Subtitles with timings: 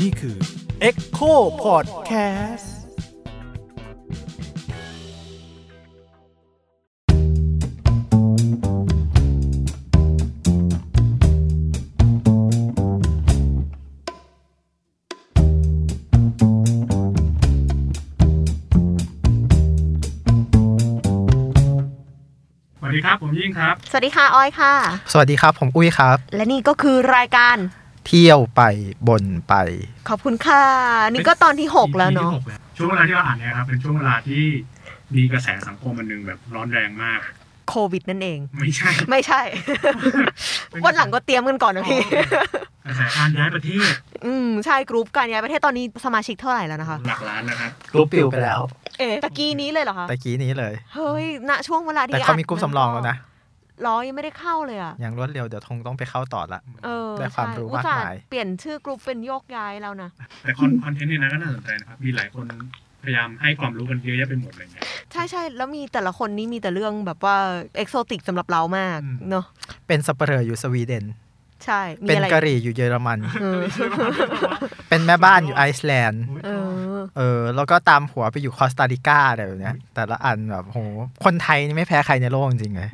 [0.00, 0.36] นี่คือ
[0.88, 1.32] Echo
[1.64, 2.79] Podcast
[23.20, 24.72] ผมยิ่งครับ สวัสดีค่ะออยค่ะ
[25.12, 27.56] สวัสดีครับ ผมอุ้ยครับ และนี่ก็คือรายการ
[28.06, 28.62] เที่ยวไป
[29.08, 29.54] บ่นไป
[30.08, 30.64] ขอบคุณค่ะ
[31.12, 34.44] นี่ก็ตอนที่ 6 แล้วเนาะ EP ที่หกแล้วช่วงเวลาที่เราอัดเนี่ยครับเป็นช่วงเวลาที่
[35.14, 37.20] มีกระแสสังคมอันหนึ่งแบบร้อนแรงมาก
[37.68, 39.40] โควิดนั่นเอง ไม่ใช่ ไม่ใช่
[40.84, 42.00] วันหลังก็เตรียมกันก่อนนะพี่
[42.86, 43.92] กระแสการย้ายประเทศ
[44.26, 48.60] อืมใช่กรุ๊ปการย้ายประเทศตอนนี้สมาชิกเท่าไหร่แล้วนะคะ หลักล้านนะครับกรุ๊ปปลิวไปแล้ว
[49.00, 53.16] เอ๊ะตะกี้นี้เลยเหรอคะตะกี้นี้เลย เฮ้ยณช่วงเวลาที่แต่เขามีอัดกรุ๊ปสำรองแล้วนะ
[53.86, 60.10] เรายังไม่ได้เข้าเลยอะอย่างรวดเร็วเดี๋ยวคงต้องไปเข้าต่อละเออได้ความรู้ใช่อุตส่มากมายเปลี่ยนชื่อกรุ๊ปเป็นโยกย้ายแล้วนะ
[60.42, 62.46] แต่คอนคอนเทนต์เนี่ยนะก็น่าสนใจนะครับมีหลายคน
[63.02, 67.36] พยายามให้ความรู้กันเยอะแยะไปหมดเลยเนี่ยใช่ใช่แล้วมีแต่ละคนนี่มีแต่เรื่องแบบว่า
[67.76, 69.44] exotic สำหรับเรามากอืมเนาะ
[69.86, 71.04] เป็นสัปเหร่ออยู่สวีเดน
[71.64, 73.60] ใช่มีเป็นอะไรกะหรี่อยู่เยอรมัน เออ
[74.88, 80.78] เป็นแม่บ้านอยู่ไอซ์แลนด์ เออ เออ แล้วก็ตามผัวไปอยู่คอสตาริกาอะไรแบบเนี้ย แต่ละอันแบบโห
[81.24, 82.90] คนไทยนี่ไม่แพ้ใครในโลกจริงๆเลย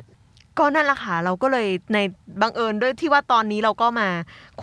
[0.59, 1.99] ก็นั่นแหละค่ะ เราก็เลยใน
[2.41, 4.09] บังเอิญด้วยที่ว่าตอนนี้เราก็มา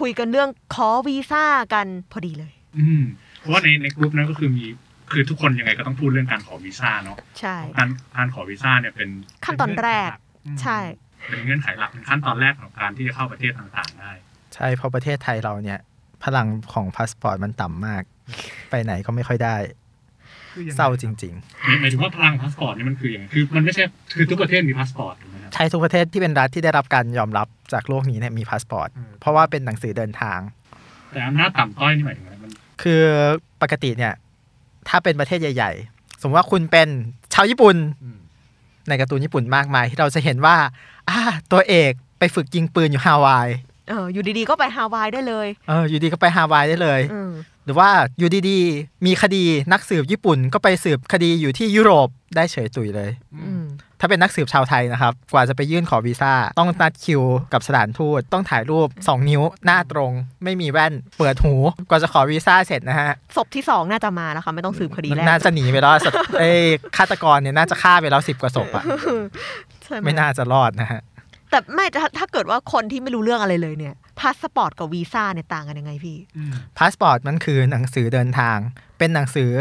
[0.01, 1.45] คุยกันเรื่องขอวีซ่า
[1.75, 3.03] กันพอดีเลย อืม
[3.39, 4.65] เพราะว่าในในกลุ่มนั้นก็คือมี
[5.13, 9.09] คือทุกคนยังไงก็ต้องพูดเรื่องการขอวีซ่าเนาะใช่ การการขอวีซ่าเนี่ยเป็น
[9.45, 10.09] ขั้นตอนแรก
[10.47, 10.79] อืมใช่
[11.29, 14.13] เป็นเงื่อนไขหลักเป็นขั้นตอนแรกของการที่จะเข้าประเทศต่างๆได้
[14.55, 15.79] ใช่เพราะประเทศไทยเราเนี่ย
[16.25, 18.03] พลังของพาสปอร์ตมันต่ำมาก
[18.71, 19.57] ไปไหนก็ไม่ค่อยได้
[20.77, 21.35] เศร้าจริง
[21.67, 23.85] หมายหมายถึงว่าพลังพาสปอร์ตนี่มันคืออย่างไรคือมันไม่ใช่
[24.17, 30.39] คือทุกประเทศมีพาสปอร์ตถูกไหมครับๆใช่ทุกประเทศที่เป็นรัฐที่ได้รับการยอมรับจากโลกนี้เนี่ยมีพาสปอร์ตอืมเพราะว่าเป็นหนังสือเดินทาง
[31.13, 32.51] แต่อำนาจต่ำต้อยนี่หมายถึงอะไรมัน
[32.83, 33.03] คือ
[33.63, 34.13] ปกติเนี่ย
[34.89, 36.89] ถ้าเป็นประเทศใหญ่ ๆ สมมติว่าคุณเป็น
[37.35, 37.77] ชาวญี่ปุ่น
[38.89, 40.57] ในการ์ตูนญี่ปุ่นมากมาย ที่เราจะเห็นว่า
[41.09, 41.19] อ่า
[41.53, 43.49] ตัวเอกไปฝึกยิงปืนอยู่ฮาวาย
[43.89, 47.33] เอออยู่ดีๆก็ไปฮาวายได้เลยเอออยู่ดีก็ไปฮาวายได้เลยอืม
[47.65, 53.11] หรือว่าอยู่ดีๆมีคดีนักสืบญี่ปุ่นก็ไปสืบคดีอยู่ที่ยุโรปได้เฉยตุยเลย
[53.45, 53.65] อืม
[54.05, 57.23] ถ้าเป็นนักสืบชาวไทยนะครับ กว่าจะไปยื่นขอวีซ่า ต้องนัดคิว
[57.53, 60.13] กับสถานทูต ต้องถ่ายรูป 2 นิ้วหน้าตรง
[60.45, 61.55] ไม่มีแว่น เปิดหู
[61.89, 66.61] กว่าจะขอวีซ่าเสร็จนะฮะ ศพที่สองน่าจะมาแล้วค่ะไม่ต้องสืบคดีแรก น่าจะหนีไปแล้วสัตว์เอ้ย
[66.97, 68.85] ฆาตกรเนี่ยน่าจะฆ่าไปแล้วสิบกว่าศพอะ
[69.85, 71.01] ใช่ไหมไม่น่าจะรอดนะฮะ
[71.51, 76.19] แต่ไม่ถ้าถ้าเกิดว่าคนที่ไม่รู้เรื่องอะไรเลยเนี่ยพาสปอร์ตกับวีซ่าเนี่ยต่างกันยังไงพี่
[76.79, 78.59] พาสปอร์ตมันคือหนังสือเดินทาง
[78.99, 79.53] เป็นหนังสือ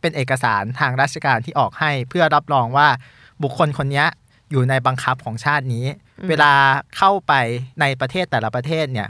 [0.00, 2.88] เป็นเอกสารทางราชการที่ออกให้เพื่อรับรองว่า
[3.42, 4.06] บุคคลคนเนี้ย
[4.50, 5.84] อยู่ในบังคับของชาตินี้
[6.20, 6.52] อืมเวลา
[6.96, 7.32] เข้าไป
[7.80, 9.08] ในประเทศแต่ละประเทศเนี่ย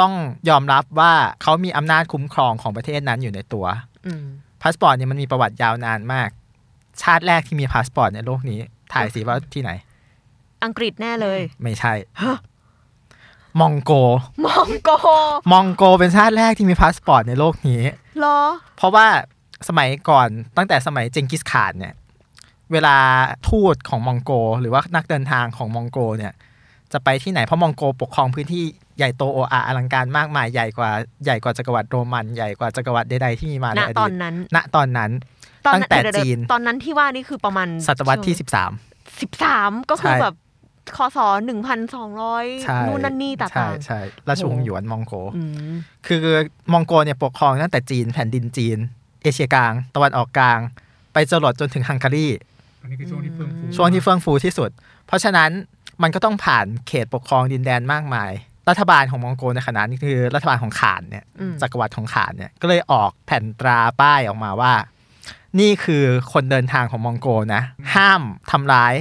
[0.00, 0.12] ต้อง
[0.48, 1.12] ยอมรับว่า
[1.42, 3.66] เขามีอำนาจคุ้มครองของประเทศนั้นอยู่ในตัว
[4.06, 4.24] อืม
[4.62, 6.30] พาสปอร์ตเนี่ยมันมีประวัติยาวนานมาก
[7.02, 8.60] ชาติแรกที่มีพาสปอร์ตในโลกนี้
[8.92, 9.70] ทายสิว่าที่ไหน
[10.64, 11.92] อังกฤษแน่เลย ไม่ใช่
[13.60, 13.92] มองโก
[14.46, 14.90] มองโก
[15.52, 17.82] มองโกเป็นชาติแรกที่มีพาสปอร์ตในโลกนี้
[18.18, 18.38] เหรอ
[18.76, 19.06] เพราะว่า
[19.68, 21.94] สมัยก่อนตั้งแต่สมัยเจงกิสข่านเนี่ย
[22.72, 22.96] เวลา
[23.48, 26.32] ทูตของมองโก หรือว่านักเดินทางของมองโกเนี่ย
[26.92, 28.64] จะไปที่ไหนเพราะมองโกปกครองพื้นที่
[28.98, 30.90] ใหญ่โตโออาอลังการมากมายใหญ่กว่า
[31.24, 35.10] ใหญ่กว่าจักรวรรดิโรมันใหญ่กว่าจักรวรรดิใดๆที่มีมาในณอตอดีนตนั้นณตอนนั้น
[35.66, 38.40] ตอนตั้งแต่เดี๋ยวๆจีนตอนนั้นที่ว่านี่คือประมาณศตวรรษที่13
[39.20, 40.34] สิบสามก็คือใช่แบบ
[40.96, 45.74] คศหนึ่งพันสองร้อยใช่นู่นนั่นนี่ต่ใช่างใช่ราชวงศ์หยวนมองโกๆอืม
[46.06, 46.24] คือ
[46.72, 48.78] มองโกเนี่ยปกครองตั้งแต่จีนแผ่นดินจีน
[49.22, 50.58] เอเชียกลาง ตะวันออกกลาง
[51.12, 52.26] ไปจรดจนถึงฮังการี
[52.82, 54.70] อันนี้คือช่วงที่เฟื่องฟูช่วงที่เฟื่องฟูที่สุด
[55.06, 55.50] เพราะฉะนั้น
[56.02, 58.30] มันก็ต้องผ่านเขตปกครองดินแดนมากมาย
[58.68, 64.72] รัฐบาลของมองโกในขณะนี้คือรัฐบาลของขานเนี่ยอืมจักรวรรดิของขานเนี่ยก็เลยออกแผ่นตราป้ายออกมาว่า
[65.60, 67.62] นี่คือคนเดินทางของมองโกนะ
[67.94, 68.94] ห้ามทำร้าย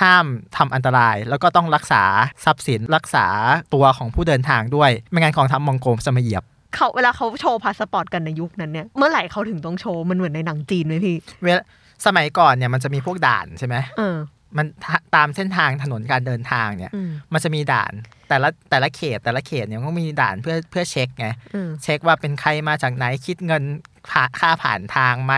[0.00, 2.02] ห้ามทำอันตราย แล้วก็ต้องรักษา
[2.44, 3.26] ทรัพย์สินรักษา
[3.74, 6.42] ตัวของผู้เดินทางด้วย ไม่งั้นกองทัพมองโกจะมาเหยียบ
[6.74, 11.62] เขาเวลาเขาโชว์พาสปอร์ตกันในยุคนั้นเนี่ยเมื่อไหร่เขาถึงต้องโชว์มันเหมือนในหนังจีนไหมพี่เวลา
[12.06, 14.16] สมัยก่อนเนี่ยมันจะมีพวกด่านใช่ไหมเออ
[14.56, 17.92] มันทะตามเส้นทางถนนการเดินทางเนี่ยอืมมันจะมีด่าน
[18.28, 23.62] แต่ละแต่ละเขตแต่ละเขตเนี่ยมันก็มีด่านเพื่อเพื่อเช็คไงอืมเช็คว่าเป็นใครมาจากไหนคิดเงิน
[24.10, 25.34] ผ่าค่าผ่านทางไหม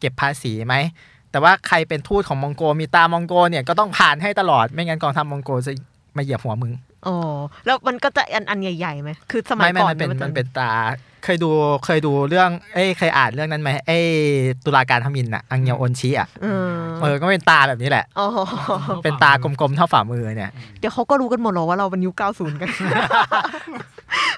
[0.00, 0.74] เก็บภาษีไหม
[1.30, 5.72] แต่ว่าใครเป็นทูตของมองโกมีตามองโกเนี่ยก็ต้องผ่านให้ตลอดไม่งั้นกองทัพมองโกจะ
[6.16, 6.72] มาเหยียบหัวมึง
[7.06, 7.16] อ๋อ
[7.66, 10.74] แล้วมันก็จะอันอันใหญ่ๆไหมคือสมัยไม่ไม่ก่อนมันเป็นยจะมันเป็นตรา
[11.24, 11.50] เคยดู
[11.84, 13.98] เคยดูเรื่อง เอ้ยเคยอ่านเรื่องนั้นไหมไอ้
[14.64, 16.70] ตุลาการทมินอะอังเงียวโอนชิอะเออ
[17.00, 18.28] เออก็เป็นตาแบบนี้แหละอ๋อ
[19.04, 20.50] เป็นตากลมๆเท่าฝ่ามือเนี่ย
[20.80, 22.68] เดี๋ยวเขาก็รู้กันหมดหรอว่าเราเป็นยุค90 กัน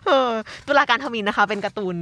[0.06, 0.30] เออ
[0.66, 1.96] ตุลาการทมิฬนะคะ เป็นการ์ตูน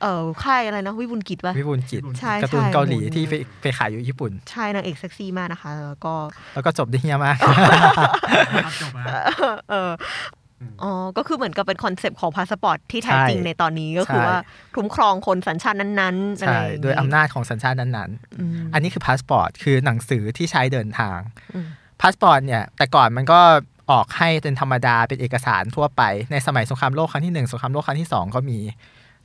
[0.00, 6.14] เอ่อค่ายอะไรนะวิบูลย์กิจปะวิบูลย์กิจใช่การ์ตูนใช่เกาหลีโอ้โหที่ไปไปขายอยู่ญี่ปุ่น ใช่นางเอกเซ็กซี่มากนะคะ แล้วก็
[6.54, 7.36] แล้วก็จบได้เหี้ยมาก
[8.64, 9.06] ครับจบแล้ว
[9.70, 9.90] เออ
[10.82, 14.38] อ๋อ ก็คือเหมือนกับเป็นคอนเซปต์ของพาสปอร์ตที่แท้ใช่จริงในตอนนี้ก็คือใช่ว่า
[14.74, 21.18] คุ้มครองคนสัญชาตินั้นๆอะไรใช่อย่างงี้โดยอำนาจของสัญชาตินั้นอืมๆอันนี้คือพาสปอร์ตคือหนังสือที่ใช้เดินทาง
[21.54, 21.66] อืม
[22.00, 23.40] พาสปอร์ตเนี่ย แต่ก่อนมันก็
[23.90, 26.02] ออกให้เป็นธรรมดาเป็นเอกสารทั่วไป
[26.32, 28.58] ในสมัยสงครามโลกครั้งที่หนึ่งสงครามโลกครั้งที่สองก็มี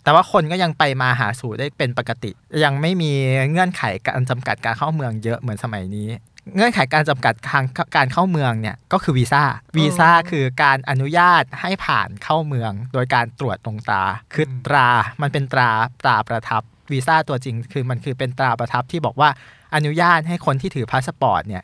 [0.03, 2.31] แต่ว่าคนก็ยังไปมาหาสู่ได้เป็นปกติ
[2.63, 3.11] ยังไม่มี
[3.51, 6.07] เงื่อนไขการจำกัดการเข้าเมืองเยอะเหมือนสมัยนี้
[6.55, 7.63] เงื่อนไขการจำกัดทาง
[7.95, 9.43] การเข้าเมืองเนี่ยก็คือวีซ่า
[9.77, 14.03] วีซ่าคือการอนุญาตให้ผ่านเข้าเมือง โดยการตรวจลงตรา
[14.33, 14.89] คือตรา
[15.21, 15.69] มันเป็นตรา
[16.03, 16.61] ตราประทับ
[16.91, 19.29] วีซ่าตัวจริง คือมันคือเป็นตราประทับที่บอกว่า
[19.75, 21.63] อนุญาตให้คนที่ถือพาสปอร์ตเนี่ย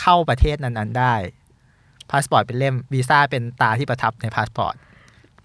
[0.00, 1.14] เข้าประเทศนั้นๆได้
[2.10, 4.74] พาสปอร์ตเป็นเล่มวีซ่าเป็นตราที่ประทับในพาสปอร์ต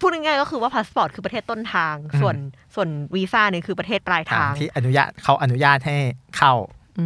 [0.00, 2.36] พูดง่ายๆก็คือว่าพาสปอร์ตคือประเทศต้นทางอืมส่วน
[2.74, 5.96] ส่วนวีซ่าเนี่ยคือประเทศปลายทางที่อนุญาตเขาอนุญาตให้
[6.36, 6.54] เข้า
[6.98, 7.04] อื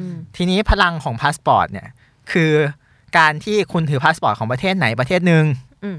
[0.00, 0.01] ม
[0.36, 1.88] ทีนี้พลังของพาสปอร์ตเนี่ย
[2.32, 2.52] คือ
[3.18, 5.44] การที่คุณถือพาสปอร์ตของประเทศไหนประเทศหนึ่ง
[5.84, 5.98] อืม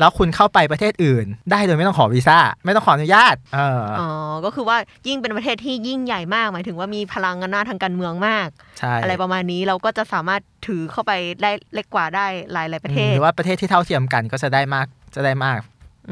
[0.00, 4.08] แล้วคุณเข้าไปประเทศอื่น ได้โดยไม่ต้องขอวีซ่า ไม่ต้องขออนุญาตเออออ๋อ
[4.44, 4.76] ก็คือว่า
[5.08, 8.48] ยิ่งเป็นประเทศที่ยิ่งใหญ่มาก หมายถึงว่ามีพลังอำนาจทางการเมืองมาก
[8.78, 11.12] ใช่ อะไรประมาณนี้เราก็จะสามารถถือเข้าไป
[11.42, 15.58] ได้เล็กกว่าได้หลายหลายๆประเทศ หรือว่าประเทศที่เท่าเทียมกันก็จะได้มาก จะได้มาก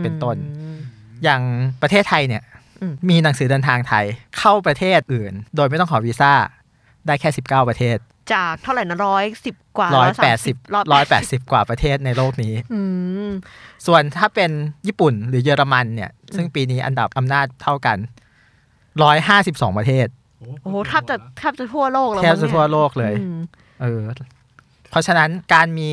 [0.02, 0.78] เป็นต้นอืม
[1.24, 1.42] อย่าง
[1.82, 2.42] ประเทศไทยเนี่ย
[2.80, 4.04] อืมมีหนังสือเดินทางไทย
[4.38, 6.32] เข้าประเทศอื่น โดยไม่ต้องขอวีซ่า
[7.08, 7.98] ได้แค่ 19 ประเทศ
[8.32, 10.56] จากเท่าไหร่นะร้อยสิบกว่าร้อยแปด130สิบ
[10.92, 12.80] ร้อยแปดสิบกว่าประเทศในโลกนี้อื
[13.28, 13.30] ม
[13.86, 14.50] ส่วนถ้าเป็น
[14.86, 17.98] ญี่ปุ่นหรือเยอรมันเนี่ย ซึ่งปีนี้อันดับอำนาจเท่ากัน
[19.02, 20.06] ร้อยห้าสิบสองประเทศ
[20.62, 23.38] โอ้โหแทบจะแทบจะทั่วโลกแล้วแทบจะมั้งเนี่ยทั่วโลกเลยอืม
[23.82, 24.02] เออ
[24.90, 25.90] เพราะฉะนั้นการมี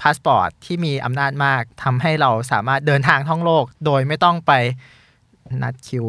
[0.00, 4.52] พาสปอร์ตที่มีอำนาจมากทำให้เราสามารถเดินทางท่องโลก โดยไม่ต้องไป
[5.62, 6.04] นัดคิว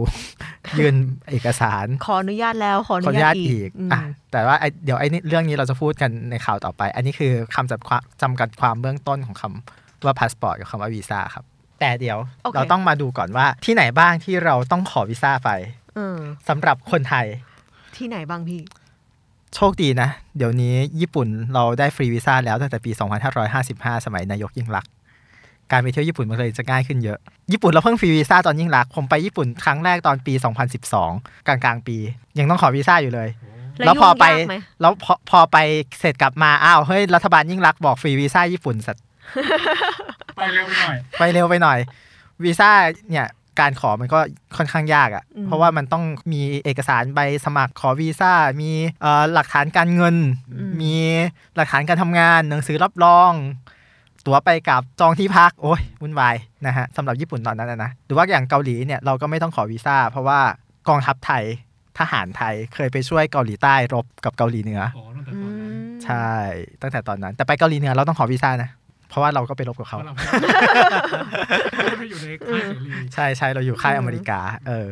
[0.79, 0.95] ยื่น
[1.29, 4.01] เอกสาร ขออนุญาตแล้วขออขออนุนุญาญาตตอีอีกกอืมอะ
[4.31, 11.45] แต่ว่าไอ้เดี๋ยวไอ้นี่เรื่องนี้เราจะพูดกันในคราวต่อไป อันนี้คือคำจำความจำกัดความเบื้องต้นของคำว่าพาสปอร์ตกับคำว่าวีซ่าครับ
[11.79, 15.49] แต่เดี๋ยวโอเคเราต้องมาดูก่อนว่าที่ไหนบ้างที่เราต้องขอวีซ่าไป
[15.95, 16.17] เออ
[16.49, 17.25] สำหรับคนไทย
[17.95, 18.61] ที่ไหนบ้างพี่
[19.55, 22.91] โชคดีนะ เดี๋ยวนี้ญี่ปุ่นเราได้ฟรีวีซ่าแล้วตั้งแต่ปี
[23.47, 24.91] 2555 สมัยนายกยิ่งลักษณ์
[25.71, 27.17] การไปเที่ยวญี่ปุ่นมันเลยจะง่ายขึ้นเยอะ
[27.51, 30.33] ญี่ปุ่นเราเพิ่งฟรีวีซ่าตอนยิ่งลักษณ์ผมไปญี่ปุ่นครั้งแรกตอนปี
[30.89, 31.97] 2012 กลางกลางๆปี
[32.39, 33.29] ยังต้องขอวีซ่าอยู่เลย
[33.85, 35.57] แล้วพอไปยุ่งยากไหมแล้วพอพอไป
[35.99, 39.03] เสร็จกลับมาอ้าวเฮ้ยรัฐบาลยิ่งรักษณ์บอกฟรีวีซ่าญี่ปุ่นสัตว์
[40.35, 41.79] ไปเร็วไปหน่อย ไปเร็วไปหน่อย
[42.43, 42.69] วีซ่า
[43.09, 43.27] เนี่ย
[43.59, 44.19] การขอมันก็
[44.57, 48.31] ค่อนข้างยากอะ่ะอืมเพราะว่ามันต้องมีเอกสารใบสมัครขอวีซ่า
[48.61, 48.71] มี
[49.01, 50.15] เอ่อหลักฐานการเงิน
[50.81, 50.93] มี
[51.55, 53.31] หลักฐานการทำงาน หนังสือรับรอง
[54.27, 56.35] ตั๋วไปกลับจองที่พักโอ้ยวุ่นวาย
[56.67, 60.39] นะฮะสำหรับญี่ปุ่นตอนนั้นนะนะหรือว่าอย่างเกาหลีเนี่ยเราก็ไม่ต้องขอวีซ่า เพราะว่า
[60.89, 61.43] กองทัพไทย
[61.99, 66.29] ทหารไทยเคยไปช่วยเกาหลีใต้รบกับเกาหลีเหนืออ๋อตั้งแต่อืตอนนั้นมใช่
[66.81, 68.69] ตั้งแต่ตอนนั้น แต่ไปเกาหลีเหนือเราต้องขอวีซ่านะ
[69.09, 70.23] เพราะว่าเราก็ไปรบกับเพเขาราะเราไม่
[71.99, 74.89] ได้อยู่ในค่ายเสรีใช่ใช่เราอยู่ค่ายอเมริกา เออ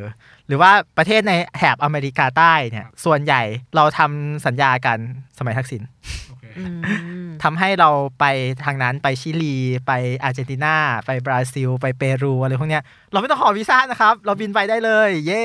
[0.47, 3.41] หรือว่าประเทศในแถบอเมริกาใต้เนี่ย ส่วนใหญ่
[3.75, 4.97] เราทำสัญญากัน
[5.39, 5.81] สมัยทักษิณ
[6.29, 6.34] โอเคอืม
[7.43, 8.25] ทำให้เราไป
[8.65, 9.55] ทางนั้นไปชิลี
[9.87, 9.91] ไป
[10.23, 10.75] อาร์เจนตินา
[11.05, 15.43] ไปบราซิล ไปเปรูอะไรพวกเนี้ยเราไม่ต้องขอวีซ่านะครับ เราบินไปได้เลย เย้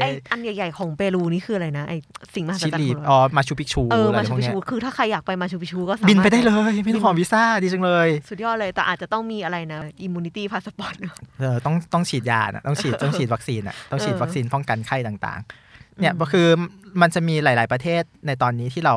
[0.00, 1.92] ไออันใหญ่ๆของเปรูนี่คืออะไรนะไอ
[2.34, 10.94] สิ่งมหัศชิจรรลีย์ของอ๋อเรามาชูปิกชูเอออะไรพวกเนี้ยมาชูปิกชูคือถ้าใครอยากไปมาชูปิชูก็สามารถบินไปได้เลย ไม่ต้องขอวีซ่าดีจังเลย สุดยอดเลยแต่อาจจะต้องมีอะไรนะ immunity พาสปอร์ต
[11.40, 16.46] เออต้องต้องฉีดยานะต้องฉีดต้องฉีดวัคซีนอะต้องฉีดเออวัคซีนป้องกันไข้ต่างๆเนี่ยอืมก็คือ
[17.00, 18.94] มันจะมีหลาย ๆ ประเทศในตอนนี้ที่เรา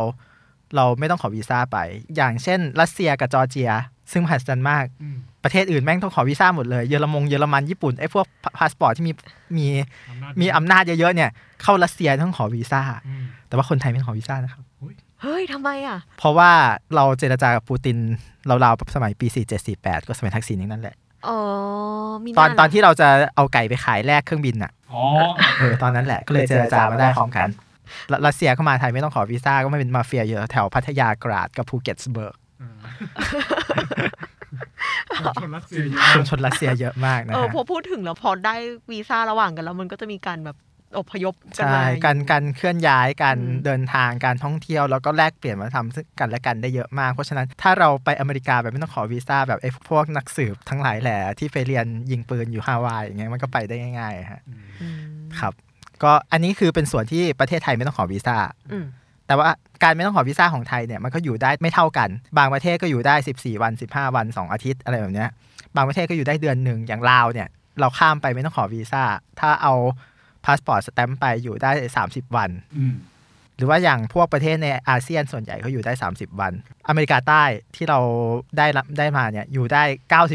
[0.75, 1.77] เราไม่ต้องขอวีซ่าไป
[2.15, 3.71] อย่างเช่น รัสเซียกับจอร์เจีย
[4.11, 8.25] ซึ่งมหัศจรรย์มากอืมประเทศอื่นแม่งต้องขอวีซ่าหมดเลย เยอรมงเยอรมันญี่ปุ่นไอ้พวก
[8.57, 9.11] พาสปอร์ตที่มี
[9.57, 9.67] มี
[10.07, 11.29] อำนาจมีอำนาจเยอะๆเนี่ย
[11.63, 14.63] เข้ารัสเซียต้องขอวีซ่าอืมแต่ว่าคนไทยไม่ต้องขอวีซ่านะครับ
[15.21, 16.51] เฮ้ยทำไมอะ เพราะว่า
[16.95, 17.97] เราเจรจากับปูติน
[18.49, 19.27] ราวๆสมัยปี
[19.67, 20.95] 4748 ก็สมัยทักษิณอย่างนั้นแหละ
[21.27, 21.37] อ๋อ
[22.23, 25.01] มีตอนตอนที่เราจะเอาไก่ไปขายแลกเครื่องบินอะ อ๋อ
[25.59, 27.49] เออ ตอนนั้นแหละ ก็เลยเจรจามาได้พร้อมกัน
[28.11, 38.55] รัรัสเซียเข้ามาไทยไม่ต้องขอวีซ่าก็ไม่เป็นมาเฟียเยอะแถวพัทยากราดกับภูเก็ตสเบิร์กอ่าชนรัสเซียเยอะชุมชนรัสเซียเยอะมากนะเออฮะพอพูดถึงแล้วพอได้
[38.91, 40.57] วีซ่าระหว่างกันแล้วมันก็จะมีการแบบ
[40.97, 54.41] อพยพกันใช่มาการการเคลื่อนย้ายการอืมเดินทางการท่องเที่ยวแล้วก็แลกเปลี่ยนวัฒนธรรมซึ่งกันและกันได้เยอะมาก เพราะฉะนั้นถ้าเราไปอเมริกาแบบไม่ต้องขอวีซ่าแบบไอ้พวกนักสืบทั้งหลายแหล่ที่ไปเรียนยิงปืนอยู่ฮาวายอย่างเงี้ยมันก็ไปได้ง่ายๆฮะ
[54.81, 54.99] อืม
[55.39, 55.53] ครับ
[56.03, 58.37] ก็อันนี้คือเป็นส่วนที่ประเทศไทยไม่ต้องขอวีซ่า
[58.71, 58.85] อืม
[59.27, 59.49] แต่ว่า
[59.83, 65.29] การไม่ต้องขอวีซ่าของไทยเนี่ยมันก็อยู่ได้ไม่เท่ากัน บางประเทศก็อยู่ได้ 14 วัน 15 วัน 2 อาทิตย์อะไรแบบเนี้ย
[65.75, 67.47] บางประเทศก็อยู่ได้เดือนหนึ่งอย่างลาวเนี่ย
[67.79, 69.03] เราข้ามไปไม่ต้องขอวีซ่า
[69.39, 69.73] ถ้าเอา
[70.45, 71.71] พาสปอร์ตสแตมป์ไปอยู่ได้
[72.03, 72.95] 30 วันอืม
[73.57, 76.53] หรือว่าอย่างพวกประเทศในอาเซียนส่วนใหญ่เขาอยู่ได้ 30 วัน
[76.87, 77.43] อเมริกาใต้
[77.75, 77.99] ที่เรา
[78.57, 79.83] ได้รับได้มาเนี่ยอยู่ได้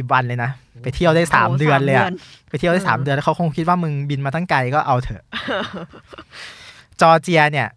[0.03, 0.51] 90 วันเลยนะ
[0.83, 2.15] ไปเที่ยวได้3โอ้เดือนเลยอะสาม
[2.49, 5.23] ไปเที่ยวได้เออ3เดือนแล้วเขาคงคิดว่ามึงบินมาตั้งไกลก็เอาเถอะ
[7.01, 7.69] จอร์เจียเนี่ย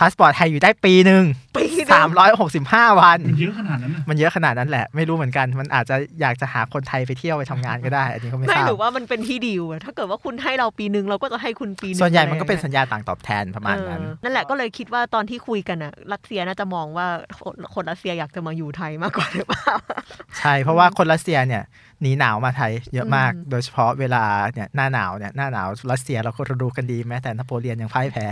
[0.00, 1.24] พาสปอร์ตไทยอยู่ได้ปีหนึ่ง
[1.56, 17.06] ปีหนึ่งสามร้อยหกสิบห้าวัน มันเยอะขนาดนั้นนะมันเยอะขนาดนั้นแหละ ไม่รู้เหมือนกัน มันอาจจะอยากจะหาคนไทยไปเที่ยวไปทำงานก็ได้ อันนี้ก็ไม่ไม่ทราหบรือว่ามันเป็นที่ดีลอะถ้าเกิดว่าคุณให้เราปีหนึ่งเราก็จะให้คุณปีหนึ่งส่วนใหญ่มันก็เป็นอะไรสัญญาต่างตอบแทนประมาณนั้นเออนั่นแหละก็เลยคิดว่าตอนที่คุยกันอะรัสเซียน่าจะมองว่า
[17.42, 19.74] คนคนรัสเซียอยากจะมาอยู่ไทยมากกว่าหรือเปล่า
[20.38, 21.62] ใช่ เพราะว่าคนรัสเซียเนี่ย
[22.02, 28.26] หนีหนาวมาไทยเยอะมากอืมโดยเฉพาะเวลาเนี่ยหน้าหนาวเนี่ยหน้าหนาวรัสเซียเราก็รู้กันดีแม้แต่นโปเลียนยังพ่ายแพ้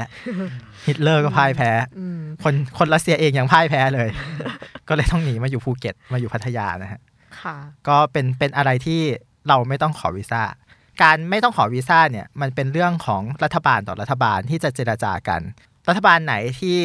[0.86, 4.08] ฮิตเลอร์ก็พ่ายแพ้อืมคนคนรัสเซียเองยังพ่ายแพ้เลย
[4.88, 7.00] ก็เลยต้องหนีมาอยู่ภูเก็ตมาอยู่พัทยานะฮะ
[7.40, 7.56] ค่ะ
[7.88, 9.00] ก็เป็นเป็นอะไรที่
[9.48, 10.42] เราไม่ต้องขอวีซ่า
[11.02, 15.40] การไม่ต้องขอวีซ่าเนี่ยมันเป็นเรื่องของรัฐบาลต่อรัฐบาลที่จะเจราจากัน
[15.88, 16.78] รัฐบาลไหนที่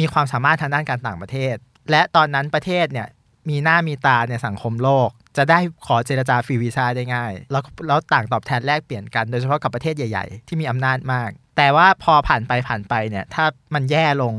[0.00, 1.54] มีความสามารถทางด้านการต่างประเทศ
[1.90, 3.08] และตอนนั้นประเทศเนี่ย
[3.48, 13.44] มีหน้ามีตาในสังคมโลก จะได้ขอเจราจาฟรีวีซ่าได้ง่าย แล้วแล้วต่างตอบแทนแลกเปลี่ยนกัน โดยเฉพาะกับประเทศใหญ่ ๆ ที่มีอำนาจมาก แต่ว่าพอผ่านไปผ่านไปเนี่ย ถ้า
[13.74, 14.34] มันแย่ลง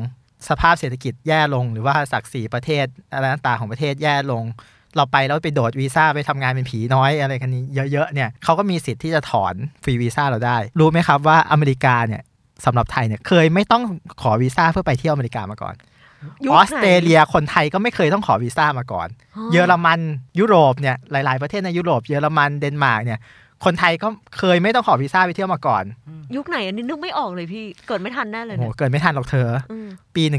[0.50, 4.43] สภาพเศรษฐกิจแย่ลง หรือว่าศักดิ์ศรีประเทศอะไรต่างๆของประเทศแย่ลง
[4.95, 12.21] เราไปแล้วไปโดดวีซ่าไปทำงานเป็นผีน้อยอะไรกันนี้เยอะๆเนี่ยเขาก็มีสิทธิ์ที่จะถอนฟรีวีซ่าเราได้ รู้ไหมครับว่าอเมริกาเนี่ย
[12.65, 13.83] สำหรับไทยเนี่ยเคยไม่ต้อง
[14.21, 15.75] ขอวีซ่าเพื่อไปเที่ยวอเมริกามาก่อน
[16.51, 19.07] อคอไหนสเตรเลียคนไทยก็ไม่เคยต้องขอวีซ่ามาก่อน
[19.51, 19.99] เยอรมัน
[20.39, 23.19] ยุโรปเนี่ยหลาย ๆ ประเทศในยุโรปเยอรมันเดนมาร์กเนี่ย
[23.65, 25.83] คนไทยก็เคยไม่ต้องขอวีซ่าไปเที่ยวมาก่อน
[26.35, 30.33] ยุคไหนอันนี้นึกไม่ออกเลยพี่เกิดไม่ทันแน่เลยโอ้โหเนี่ยเกิดไม่ทันหรอกเธออืมปี1966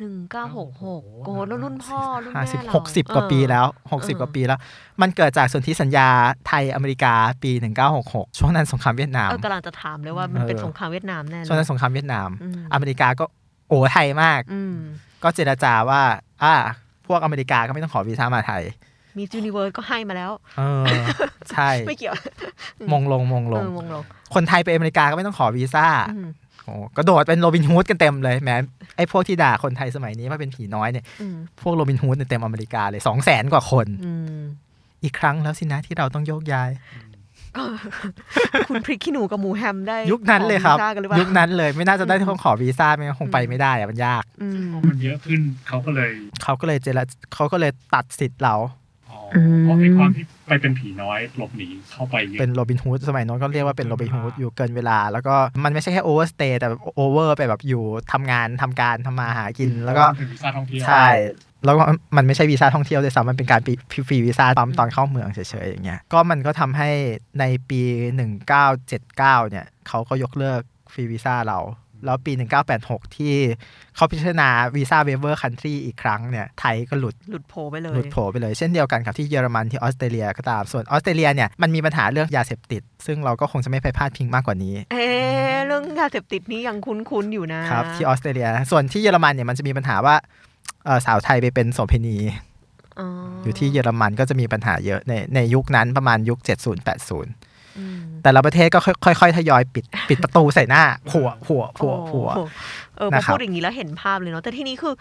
[0.00, 4.58] หนึ่งเก้าหกหกโอ้โหแล้วรุ่นพ่อรุ่นแม่เราห้าสิบหกสิบกว่าปีแล้วหกสิบเออกว่าปีแล้ว
[5.00, 6.08] มันเกิดจากสนธิสัญญา
[6.46, 7.50] ไทยอเมริกาปี
[7.94, 13.24] 1966ช่วงนั้นสงครามเวียดนามเออกำลังจะถามเลยว่ามันเป็นเออสงครามเวียดนามแน่เลยช่วงนั้นสงครามเวียดนามอืมอเมริกาก็
[13.68, 14.74] โอ๋ไทยมากอืม
[15.22, 16.02] ก็เจรจาว่า
[16.42, 16.54] อ่า
[17.06, 18.62] พวกอเมริกาก็ไม่ต้องขอวีซ่ามาไทย
[19.18, 20.84] Miss Universe ก็ให้มาแล้ว เออ
[21.50, 22.14] ใช่ ไม่เกี่ยว
[22.92, 26.28] มงลงมงลงเออมงลงคนไทยไปอเมริกาก็ไม่ต้องขอวีซ่าอืม
[26.64, 28.50] โอ้ก็โดดเป็นโรบินฮูดกันเต็มเลยแหม
[28.96, 34.40] ไอ้พวกที่ด่าคนไทยสมัยนี้ว่าเป็นผีน้อยเนี่ยอืมพวกโรบินฮูดเนี่ยเต็มอเมริกาเลยสองแสนกว่าคนอืม
[35.04, 36.70] อีกครั้งแล้วสินะที่เราต้องโยกย้าย
[37.07, 37.07] ก็
[38.68, 46.10] คุณพริกขี้หนูกับหมูแฮมได้ยุคนั้นเลยครับขอวีซ่ากันหรือเปล่ายุคนั้นเลยไม่น่าจะได้ต้องขอวีซ่าไม่งั้นคงไปไม่ได้อะมันยากอืมพอมันเยอะขึ้นเขาก็เลย
[46.42, 47.00] เขาก็เลยเจร
[47.34, 48.54] เขาก็เลยตัดสิทธิ์เรา
[49.10, 61.06] อ๋ออืมเพราะไอ้ความที่ไปเป็นผีน้อยหลบหนีเข้าไปเยอะเป็นโรบินฮูดสมัยโน้นก็เรียกว่าเป็นโรบินฮูดอยู่เกินเวลา แล้วก็มันไม่ใช่แค่ overstay แต่ over ไปแบบอยู่ทำงานทำการทำมาหากินแล้วก็เป็นวีซ่าท่องเที่ยวใช่
[61.64, 61.84] แล้วก็
[62.16, 63.60] มันไม่ใช่วีซ่าท่องเที่ยวด้วยซ้ำมันเป็นการ
[64.08, 66.90] ฟรีวีซ่าปั๊มตอนเข้าเมืองเฉยๆอย่างเงี้ย ก็มันก็ทำให้
[67.40, 67.80] ในปี
[68.46, 70.60] 1979 เนี่ยเขาก็ยกเลิก
[70.92, 71.60] ฟรีวีซ่าเรา
[72.04, 72.32] แล้วปี
[72.74, 73.34] 1986 ที่
[73.96, 90.47] เขาพิจารณา visa waiver country อีกครั้งเนี่ย ไทยก็หลุด หลุดโผไปเลยหลุดโผไปเลย เช่นเดียวกันกับที่เยอรมันที่ออสเตรเลียก็ตาม ส่วนออสเตรเลียเนี่ยมันมีปัญหาเรื่องยาเสพติด ซึ่งเราก็คงจะไม่ไปพาดพิงมากกว่านี้ เอ๊ะเรื่องยาเสพติดนี้ยังคุ้นๆอยู่นะครับที่ออสเตรเลีย ส่วนที่เยอรมันเนี่ยมันจะมีปัญหาว่าเอ่อ
[91.06, 92.16] สาวไทยไปเป็นโสเภณี
[92.98, 93.08] อ๋อ
[93.42, 102.44] อยู่ที่เยอรมันก็จะมีปัญหาเยอะในในยุคนั้นประมาณยุค 70 80อืมแต่ละประเทศก็ค่อยค่อยๆ ทยอยปิดปิดประตูใส่หน้าผัวะผัวะผัวะผัวะโอ้
[102.96, 104.94] เออพอนะครับพูดอย่างนี้แล้วเห็นภาพเลยเนาะแต่ที่นี้คือ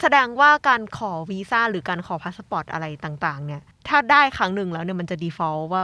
[0.00, 5.82] แสดงว่าการขอวีซ่าหรือการขอพาสปอร์ตอะไรต่าง ๆ เนี่ย ถ้าได้ครั้งหนึ่งแล้วเนี่ยมันจะ default ว่า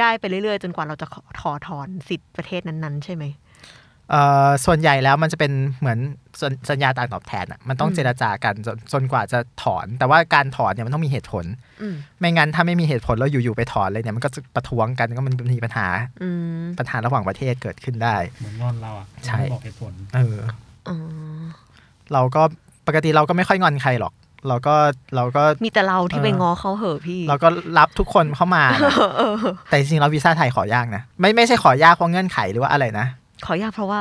[0.00, 3.45] ได้ไปเรื่อยๆ จนกว่าเราจะขอถอถอนสิทธิ์ประเทศนั้นๆ ใช่ไหมเอ่อ
[4.66, 5.98] ส่วนใหญ่แล้วมันจะเป็นเหมือน
[6.40, 11.44] สัญสัญญาต่างตอบแทนอะมันต้องอืมเจรจากันจนจนกว่าจะถอน แต่ว่าการถอนเนี่ยมันต้องมีเหตุผล
[11.82, 15.86] อืมไม่งั้นถ้าไม่มีเหตุผลแล้วอยู่ๆไปถอนเลยเนี่ยมันก็จะประท้วงกันก็มันมีปัญหา
[16.22, 16.28] อื
[16.62, 20.36] มปัญหาระหว่างประเทศเกิดขึ้นได้เหมือนงอนเราอะใช่ไม่บอกเหตุผลเออ
[20.88, 20.96] อ๋อ
[22.12, 22.42] เราก็
[22.86, 24.12] ปกติเราก็ไม่ค่อยงอนใครหรอก
[24.48, 24.74] เราก็
[25.16, 27.48] เราก็มีแต่เราที่เออไปง้อเขาเหอะพี่ เราก็
[27.78, 29.36] รับทุกคนเข้ามานะเออ
[29.68, 33.06] แต่จริงๆแล้ววีซ่าไทยขอยากนะไม่ไม่ใช่ขอยากเพราะเงื่อนไขหรือว่าอะไรนะ
[33.44, 34.00] ขอยากเพราะว่า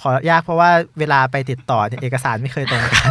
[0.00, 3.10] ขอยากเพราะว่าเวลาไปติดต่อเนี่ยเอกสารไม่เคยตรงกัน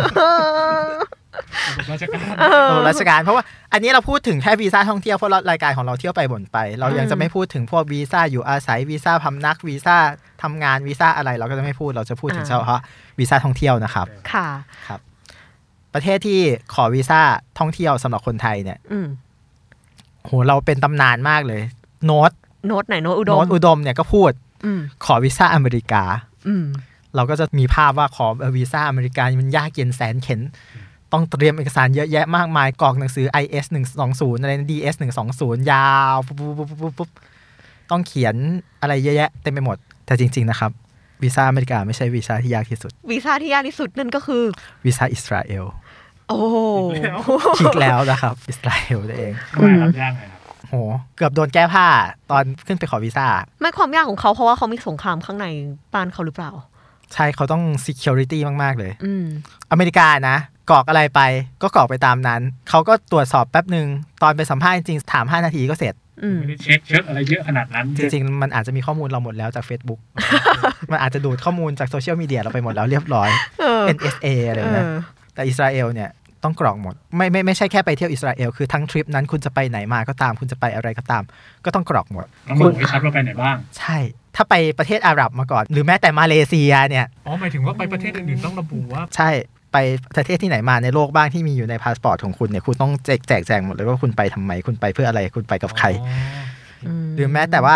[1.68, 9.96] ระบบราชการเออระบบราชการเพราะว่าอันนี้เราพูดถึงแค่วีซ่าท่องเที่ยวเพราะรายการของเราเที่ยวไปบ่นไป เรายังจะไม่พูดถึงพวกวีซ่าอยู่อาศัยวีซ่าพำนักวีซ่า
[10.44, 12.82] ทำงานวีซ่าอะไรเราก็จะไม่พูดเราจะพูดถึงเฉพาะ
[13.20, 14.48] วีซ่าท่องเที่ยวนะครับ ค่ะ
[15.94, 16.40] ประเทศที่
[16.74, 17.20] ขอวีซ่า
[17.60, 19.08] ท่องเที่ยวสำหรับคนไทยเนี่ยอืม
[20.26, 21.62] โหเราเป็นตำนานมากเลย
[22.06, 22.32] โน้ต
[22.68, 24.49] โน้ตไหนโน้ตอุดโน้มตอุดมเนี่ยก็พูดอืม
[25.06, 26.04] ขอวีซ่าอเมริกา
[26.48, 26.66] อืม
[27.16, 30.42] เราก็จะมีภาพว่าขอวีซ่าอเมริกามันยากเย็นแสนเข็น
[31.14, 33.66] ต้องเตรียมเอกสารเยอะแยะมากมายกรอกหนังสือ IS
[34.04, 34.96] 120 อะไรนะ DS
[35.34, 37.10] 120 ยาวปุ๊บปุ๊บปุ๊บปุ๊บปุ๊บ
[37.92, 38.36] ต้องเขียน
[38.82, 40.72] อะไรเยอะแยะเต็มไปหมด แต่จริง ๆ นะครับ
[41.24, 44.44] วีซ่าอเมริกาไม่ใช่วีซ่าที่ยากที่สุดวีซ่าที่ยากที่สุดนั่นก็คือ
[44.86, 45.66] วีซ่าอิสราเอล
[46.28, 46.58] โอ้โห
[47.60, 50.39] คิดแล้วนะครับ อิสราเอลนั่นเองทำไมครับยากไงครับ
[50.70, 50.76] โห
[51.18, 51.88] เกือบโดนแก้ผ้า
[52.32, 53.28] ตอนขึ้นไปขอวีซ่า
[53.62, 55.48] ไม่ความยากของเขาเพราะว่าเขามีสงครามข้างใน
[55.94, 56.52] บ้านเขาหรือเปล่า
[57.14, 59.26] ใช่เขาต้อง security มาก ๆ เลย อืม
[59.72, 60.38] อเมริกานะ
[60.70, 61.22] กรอกอะไรไป
[61.62, 63.88] ก็กรอกไปตามนั้น เขาก็ตรวจสอบแป๊บหนึ่ง
[64.24, 70.00] ตอนไปสัมภาษณ์จริงๆถาม 5 นาทีก็เสร็จ อืม ไม่ได้เช็คเช็คอะไรเยอะขนาดนั้นจริง ๆ มันอาจจะมีข้อมูลเราหมดแล้วจาก Facebook
[70.92, 73.30] มันอาจจะดูดข้อมูลจากโซเชียลมีเดียเราไปหมดแล้วเรียบร้อย
[73.62, 74.92] เออ NSA อะไรเออนะ
[75.34, 76.10] แต่อิสราเอลเนี่ย
[76.44, 81.24] ต้องกรอกหมด ไม่ไม่ไม่ใช่แค่ไปเที่ยวอิสราเอลคือทั้งทริปนั้นคุณจะไปไหนมาก็ตาม คุณจะไปอะไรก็ตาม
[81.66, 83.98] ก็ต้องกรอกหมดต้องระบุให้ชัดว่าไปไหนบ้าง ใช่
[84.36, 89.30] ถ้าไปประเทศอาหรับมาก่อน หรือแม้แต่มาเลเซียเนี่ยอ๋อหมายถึงว่าไปประเทศอื่นๆต้องระบุว่า ใช่
[89.74, 89.78] ไป
[90.16, 95.88] ประเทศที่ไหนมาในโลกบ้างที่มีอยู่ในพาสปอร์ตของคุณเนี่ยคุณต้องแจกแจกแจงหมดเลยว่าคุณไปทำไมคุณไปเพื่ออะไรคุณไปกับใคร
[97.16, 97.76] หรือแม้แต่ว่า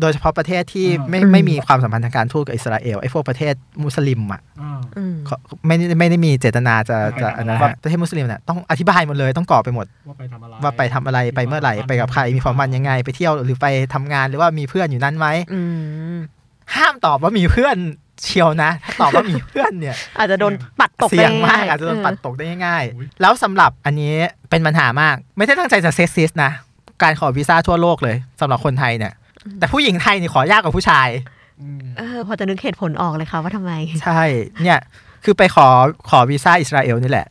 [0.00, 15.60] โดยเฉพาะประเทศที่อ่าไม่อืมไม่มีความสัมพันธ์ทางการทูตกับอิสราเอลไอ้พวกประเทศมุสลิมอะอ่าอืมเขาไม่ได้ไม่ได้มีเจตนาจะจะไปทำอะไรอันนั้นว่าประเทศมุสลิมเนี่ยต้องอธิบายหมดเลยต้องกรอกไปหมด ว่าไปทำอะไรว่าไปทำอะไรไปเมื่อไหร่ไปกับใครมีความสัมพันธ์ยังไง ไปเที่ยวหรือไปทำงานหรือว่ามีเพื่อนอยู่นั้นไหมอื
[16.14, 16.16] ม
[16.74, 17.76] ห้ามตอบว่ามีเพื่อน
[18.22, 24.12] เชียวนะ ถ้าตอบว่ามีเพื่อนเนี่ย อาจจะโดนปัดตกเสี่ยงมากได้อาจจะโดนเปัดตกได้ง่ายๆแล้วสำหรับอันนี้
[24.50, 26.52] เป็นปัญหามาก ไม่ได้ตั้งใจจะเซ็กซิสนะ
[27.02, 29.12] การขอวีซ่าทั่วโลกเลยสำหรับคนไทยเนี่ย
[29.58, 31.08] แต่ผู้หญิงไทยนี่ขอยากกว่าผู้ชาย
[31.60, 33.72] อืมเออพอจะนึกเหตุผลออกเลยค่ะว่าทำไม
[34.02, 34.22] ใช่
[34.62, 34.78] เนี่ย
[35.24, 35.66] คือไปขอ
[36.08, 37.26] ขอวีซ่าอิสราเอลนี่แหละ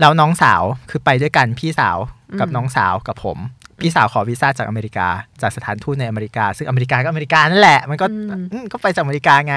[0.00, 1.98] แล้วน้องสาวคือไปด้วยกันพี่สาว
[2.40, 3.38] กับอืมน้องสาวกับผม
[3.80, 5.08] พี่สาวขอวีซ่าจากอเมริกา
[5.42, 9.56] จากสถานทูตในอเมริกา ซึ่งอเมริกาก็อเมริกานั่นแหละ มันก็อืมอืมก็ไปจากอเมริกาไง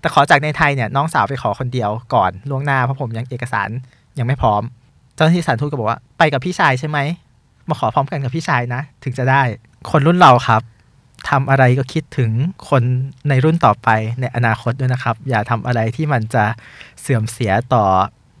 [0.00, 3.68] แต่ขอจากในไทยเนี่ย น้องสาวไปขอคนเดียวก่อนล่วงหน้าเพราะผมยังเอกสาร
[4.18, 4.62] ยังไม่พร้อม
[5.14, 6.98] เจ้าหน้าที่สถานทูตก็บอกว่าไปกับพี่ชายใช่ไหม
[7.68, 9.42] มาขอพร้อมกันกับพี่ชายนะ ถึงจะได้
[9.90, 10.62] คนรุ่นเราครับ
[11.30, 12.30] ทำอะไรก็คิดถึง
[12.68, 12.82] คน
[13.28, 13.88] ในรุ่นต่อไป
[14.20, 16.44] ในอนาคตด้วยนะครับ อย่าทำอะไรที่มันจะ
[17.00, 17.84] เสื่อมเสียต่อ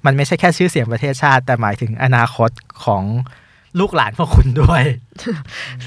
[0.06, 2.50] มันไม่ใช่แค่ชื่อเสียงประเทศชาติ แต่หมายถึงอนาคต
[2.84, 3.02] ของ
[3.80, 4.82] ลูกหลานพวกคุณด้วย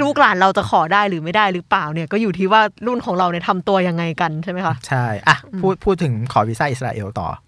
[0.01, 7.39] ลูกหลานเราจะขอได้หรือไม่ได้หรือเปล่าเนี่ยก็อยู่ที่ว่ารุ่นของเราเนี่ยทำตัวยังไงกันใช่ไหมคะ ใช่ อะ พูดพูดถึงขอวีซ่าอิสราเอลต่อค่ะ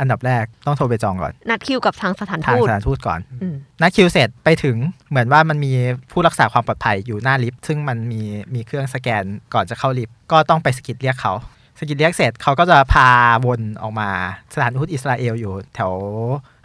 [0.00, 4.76] อันดับแรกต้องโทรไปจองก่อน นัดคิวกับทางสถานทางทูตสถานทูตก่อนอืมนัดคิวเสร็จไปถึง
[5.10, 5.72] เหมือนว่ามันมี
[6.12, 8.22] ผู้รักษาความปลอดภัยอยู่หน้าลิฟต์ซึ่งมันมี
[8.54, 11.34] มีเครื่องสแกนก่อนจะเข้าลิฟต์ก็ต้องไปสกิดเรียกเขา
[11.78, 13.08] สกิดเรียกเสร็จเขาก็จะพา
[13.44, 14.10] วนออกมา
[14.54, 15.92] สถานทูตอิสราเอลอยู่แถว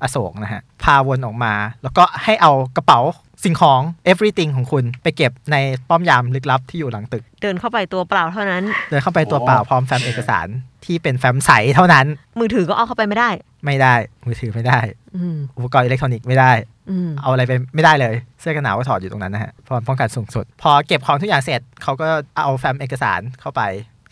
[0.01, 2.99] อโศกนะฮะ พาวนออกมา แล้วก็ให้เอากระเป๋า
[3.43, 5.57] สิ่งของ everything ของคุณไปเก็บใน
[5.89, 10.47] ป้อมยามลึกลับที่อยู่หลังตึก เดินเข้าไปตัวเปล่าเท่านั้น เดินเข้าไปตัวเปล่าพร้อมแฟ้มเอกสาร
[10.85, 12.05] ที่เป็นแฟ้มใสเท่านั้น
[12.39, 13.29] มือถือก็เอาเข้าไปไม่ได้
[13.65, 14.79] ไม่ได้ มือถือไม่ได้
[15.15, 16.51] อืมอุปกรณ์อิเล็กทรอนิกส์ไม่ได้
[16.89, 22.07] อืมเอาอะไรไปไม่ได้เลย เสื้อกันหนาวก็ถอดอยู่ตรงนั้นนะฮะเพราะป้องกันสูงสุด พอเก็บของทุกอย่างเสร็จเขาก็
[22.43, 23.61] เอาแฟ้มเอกสารเข้าไป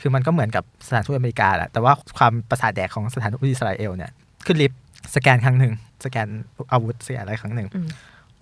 [0.02, 4.12] คือมันก็เหมือนกับสถานทูตอเมริกาแหละ แต่ว่าความประสาทแดกของสถานทูตอิสราเอลเนี่ย
[4.46, 4.80] ขึ้นลิฟต์
[5.16, 5.74] สแกนครั้งหนึ่ง
[6.06, 6.28] สแกน
[6.74, 7.88] อาวุธสแกนอะไรครั้งหนึ่งอืม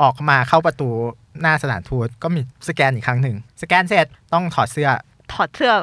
[0.01, 0.89] ออกมาเข้าประตู
[1.41, 4.89] หน้าสถานทูตก็มีสแกนอีกครั้งหนึ่ง สแกนเสร็จต้องถอดเสื้อ
[5.33, 5.73] ถอดเสื้อ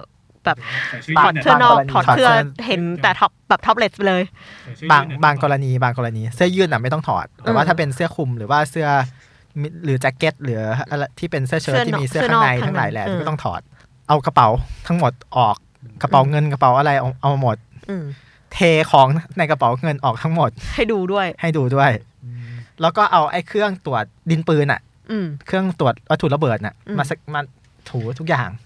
[0.47, 0.57] แบบ
[0.91, 4.23] ใส่เสื้อยืดถอดเสื้อนอกบางกรณีถอดเสื้อถอดเสื้อเห็นแต่ top แบบ topless ไปเลย
[4.65, 8.89] ใส่ชื่อบางยืดบางกรณีบางกรณี เสื้อยืดน่ะไม่ต้องถอด แต่ว่าอืมถ้าเป็นเสื้อคลุมหรือว่าเสื้อ
[9.61, 13.61] มิหรือแจ็คเก็ตหรืออะไรที่เป็นเสื้อเชิ้ตเสื้อนอกที่มีเสื้อเสื้อข้างในนอกทั้งหลายแหละข้างในก็ต้องถอด
[14.09, 14.49] เอากระเป๋า
[14.87, 15.57] ทั้งหมดออก
[16.03, 17.57] กระเป๋าเงินกระเป๋าอะไรเอาเอามาหมด
[17.91, 18.05] อืม
[18.55, 18.59] เท
[18.93, 19.07] ของ
[19.39, 21.91] ในกระเป๋าเงินออกทั้งหมด ให้ดูด้วย ให้ดูด้วย
[22.25, 24.81] อืมแล้วก็เอาไอ้เครื่องตรวจดินปืนอะ
[25.11, 27.41] อืมเครื่องตรวจวัตถุระเบิดน่ะอืมมาสักมา
[27.91, 28.66] ถูทุกอย่างอื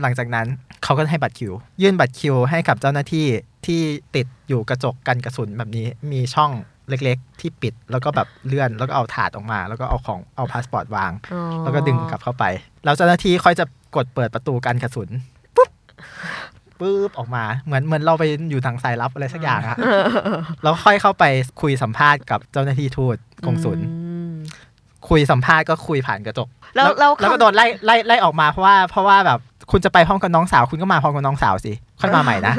[0.00, 0.46] หลังจากนั้น
[0.84, 3.26] เขาก็ให้บัตรคิว ยื่นบัตรคิวให้กับเจ้าหน้าที่
[3.66, 3.80] ที่
[4.16, 6.50] ติดอยู่กระจกกันกระสุนแบบนี้มีช่อง
[6.88, 12.44] เล็กๆ ที่ปิดแล้วก็แบบเลื่อนแล้วก็เอาถาดออกมา แล้วก็เอาของเอาพาสปอร์ตวางอ๋อแล้วก็ดึงกลับเข้าไป
[12.84, 13.64] แล้วเจ้าหน้าที่ค่อยจะ
[13.96, 15.08] กดเปิดประตูกันกระสุน
[15.56, 15.70] ปุ๊บ
[16.78, 21.24] ปุ๊บออกมาเหมือนเหมือนเราไปอยู่ทางสายลับอะไรสักอย่างอะเออเออเออแล้วค่อยเข้าไป
[21.60, 23.97] คุยสัมภาษณ์กับเจ้าหน้าที่ทูตกงสุลอืม
[25.08, 29.38] คุยสัมภาษณ์ก็คุยผ่านกระจก แล้วแล้วแล้วก็โดนไล่ไล่ไล่ออกมาเพราะว่าเพราะว่าแบบ
[29.70, 32.54] คุณจะไปพร้อมกับน้องสาว คุณก็มาพร้อมกับน้องสาวสิค่อยมาใหม่นะ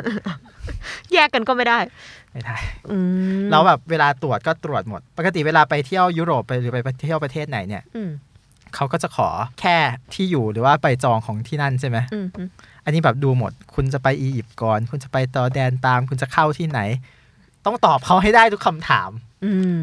[1.13, 1.80] แยกกันก็ไม่ได้
[2.32, 2.56] ไม่ได้
[2.91, 2.97] อื
[3.39, 8.10] มแล้วแบบเวลาตรวจก็ตรวจหมด ปกติเวลาไปเที่ยวยุโรปไปหรือไปเที่ยวประเทศไหนเนี่ยอืม
[8.75, 9.30] เขาก็จะขอ
[9.62, 9.78] แค่
[10.13, 12.49] ที่อยู่หรือว่าไปจองของที่นั่นใช่ไหมอืมอืม
[12.86, 16.80] อันนี้แบบดูหมด คุณจะไปอียิปต์ก่อน คุณจะไปตอร์แดนตาม คุณจะเข้าที่ไหน
[17.65, 19.10] ต้องตอบเขาให้ได้ทุกคำถาม
[19.45, 19.80] อืม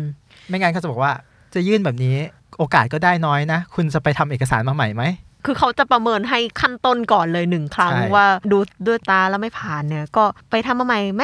[0.49, 1.13] ไม่งั้นเขาจะบอกว่า
[1.55, 2.17] จะยื่นแบบนี้
[2.59, 5.05] โอกาสก็ได้น้อยนะ คุณจะไปทำเอกสารมาใหม่ไหม
[5.45, 11.23] คือเขาจะประเมินให้ขั้นต้นก่อนเลยหนึ่งครั้งใช่ว่าดูด้วยตาแล้วไม่ผ่านเนี่ยก็ไปทำมาใหม่ไหม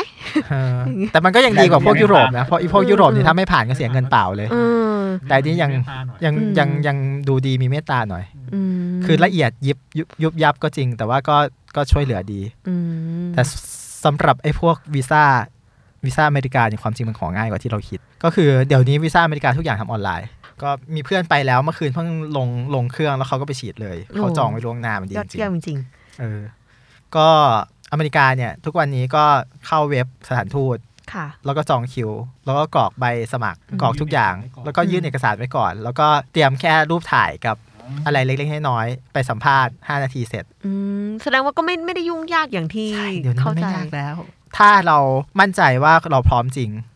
[0.50, 0.78] เออ
[1.12, 4.62] แต่มันก็ยังดีกว่าพวกยุโรปนะเพราะอีพวกยุโรปนี่อืมถ้าไม่ผ่านก็เสียเงินเปล่าเลยอื
[4.96, 6.96] มแต่อันนี้ยังเมตตาหน่อยังอืมยังยัง
[7.28, 11.37] ดูดีมีเมตตาหน่อยอืมคือละเอียดยิบยุบยุบยับก็จริง แต่ว่าก็
[11.76, 12.74] ก็ช่วยเหลือดีอื
[13.22, 13.50] มแต่ส
[14.04, 15.22] สำหรับไอ้พวกวีซ่า
[16.04, 20.28] วีซ่าอเมริกาเนี่ยความจริงมันของง่ายกว่าที่เราคิด ก็คือเดี๋ยวนี้วีซ่าอเมริกาทุกอย่างทำออนไลน์
[20.62, 26.40] ก็มีเพื่อนไปแล้วเมื่อคืนเพิ่งลงลงเครื่องแล้วเขาก็ไปฉีดเลย เขาจองไว้ล่วงหน้ามันดียอดจริงเยี่ยมจริงๆเออ
[27.16, 27.29] ก็
[27.92, 29.25] อเมริกาเนี่ย ทุกวันนี้ก็
[29.66, 32.11] เข้าเว็บสถานทูตๆค่ะแล้วก็จองคิว
[32.44, 37.57] แล้วก็กรอกใบสมัครอืมกรอกทุกอย่าง แล้วก็ยื่นเอกสารไว้ก่อน แล้วก็เตรียมแค่รูปถ่ายกับ
[38.07, 40.70] อะไรเล็กๆน้อยๆไปสัมภาษณ์ 5 นาทีเสร็จอื
[41.05, 44.14] มแสดงว่าก็ไม่ไม่ได้ยุ่งยากอย่างที่ใช่เดี๋ยวนี้เข้ามันไม่ใจยากแล้ว
[44.59, 44.98] ถ้าเรา
[45.40, 46.91] มั่นใจว่าเราพร้อมจริงอืม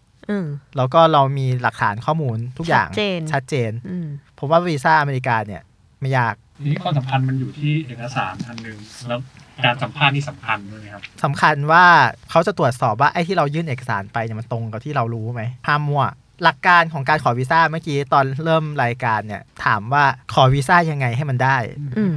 [0.77, 4.07] แล้วก็เรามีหลักฐานข้อมูลทุกอย่างชัดเจนชัดเจนอืม
[4.39, 5.63] ผมว่าวีซ่าอเมริกาเนี่ย
[6.01, 9.21] ไม่ยากทีนี้ความสำคัญมันอยู่ที่เอกสารอันหนึ่งแล้ว
[9.65, 11.85] การสัมภาษณ์นี่สำคัญด้วยไหมครับสำคัญว่า
[12.31, 16.05] เขาจะตรวจสอบว่าไอ้ที่เรายื่นเอกสารไปเนี่ยมันตรงกับที่เรารู้ไหมห้ามมั่ว
[16.43, 21.57] หลักการของการขอวีซ่าเมื่อกี้ตอนเริ่มรายการเนี่ย ถามว่าขอวีซ่ายังไงให้มันได้
[21.99, 22.13] อืม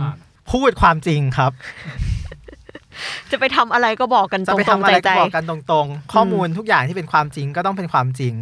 [0.52, 1.52] พูดความจริงครับ
[3.32, 8.34] จะไปทำอะไรก็บอกกันตจะไปรทำงอะๆไรใจก็บอกกันตรงๆ ข้อมูลทุกอย่างที่เป็นความจริงก็ต้องเป็นความจริง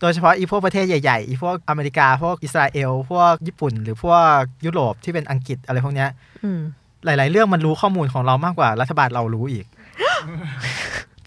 [0.00, 6.60] โดยเฉพาะอีพวกประเทศใหญ่ๆ อีพวกอเมริกา พวกอิสราเอล พวกญี่ปุ่น หรือพวกยุโรปที่เป็นอังกฤษอะไรพวกเนี้ยๆอืม
[7.04, 9.66] หลาย ๆ เรื่องมันรู้ข้อมูลของเรามากกว่ารัฐบาลเรารู้อีก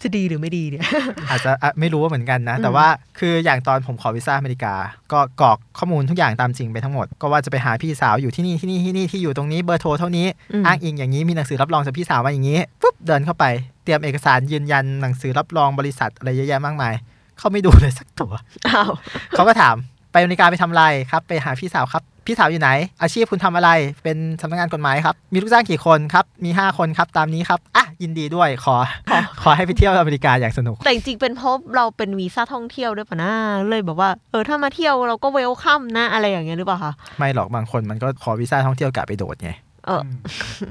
[0.02, 0.84] จะดีหรือไม่ดีเนี่ย
[1.30, 2.86] อาจจะอะไม่รู้ว่าเหมือนกันนะอืมแต่ว่า
[3.18, 4.74] คืออย่างตอนผมขอวีซ่าอเมริกา
[5.12, 10.26] ก็กรอกข้อมูลทุกอย่างตามจริงไปทั้งหมด ก็ว่าจะไปหาพี่สาวอยู่ที่นี่ที่นี่ที่นี่ที่อยู่ตรงนี้เบอร์โทรเท่านี้
[10.62, 13.44] มอ้างอิงอย่างนี้มีหนังสือรับรองจากพี่สาวมาอย่างนี้ปุ๊บเดินเข้าไป
[13.84, 16.94] เตรียมเอกสารยืนยันหนังสือรับรองบริษัทอะไรเยอะแยะมากมาย
[17.38, 18.32] เขาไม่ดูเลยสักตัว
[18.68, 18.90] อ้าว
[19.30, 19.76] เขาก็ถาม
[20.12, 22.70] ไปอเมริกาไปทำอะไรครับ ไปหาพี่สาวครับ พี่สาวอยู่ไหน
[23.02, 23.70] อาชีพคุณทำอะไร
[24.02, 28.76] เป็นสำนักงานกฎหมายครับ มีลูกจ้างกี่คนครับ มี 5 คนครับ ตามนี้ครับ อะ ยินดีด้วย ขอ
[29.10, 33.32] ขอขอให้ไปเที่ยวอเมริกาอย่างสนุก แต่จริงๆเป็นเพราะเราเป็นวีซ่าท่องเที่ยวด้วยปะนะ
[33.68, 39.50] เลยแบบว่า เออ ถ้ามาเที่ยวเราก็เวลคัมนะ อะไรอย่างเงี้ยหรือเปล่าคะ ไม่หรอก บางคนมันก็ขอวีซ่าท่องเที่ยวกะไปโดดไง
[39.86, 40.02] เออ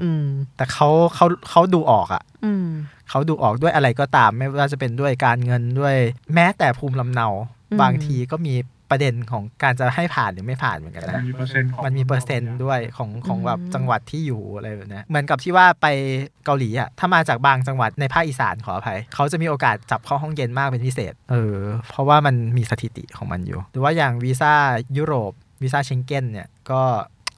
[0.02, 0.24] อืม
[0.56, 2.66] แต่เขาเขาเขาดูออกอะ อืม
[3.08, 5.96] เขาดูออกด้วยอะไรก็ตาม ไม่ว่าจะเป็นด้วยการเงินด้วย
[6.34, 7.28] แม้แต่ภูมิลำเนา
[7.70, 8.54] อืมบางทีก็มี
[8.90, 15.86] ประเด็นของการจะให้ผ่านหรือไม่ผ่านเหมือนกันมันะนมีเปอร์เซ็นต์ของมันมีเปอร์เซ็นต์ด้วยของของอืมแบบจังหวัดที่อยู่อะไรแบบเนี้ยเหมือนกับที่ว่าไป
[16.44, 21.58] เกาหลีอะถ้ามาจากบางจังหวัดในภาคอีสานขออภัยเขาจะมีโอกาสจับเข้าห้องเย็นมากเป็นพิเศษ เออ
[21.90, 24.52] เพราะว่ามันมีสถิติของมันอยู่ หรือว่าอย่างวีซ่า
[24.98, 26.82] ยุโรปวีซ่าเชงเก้นเนี่ยก็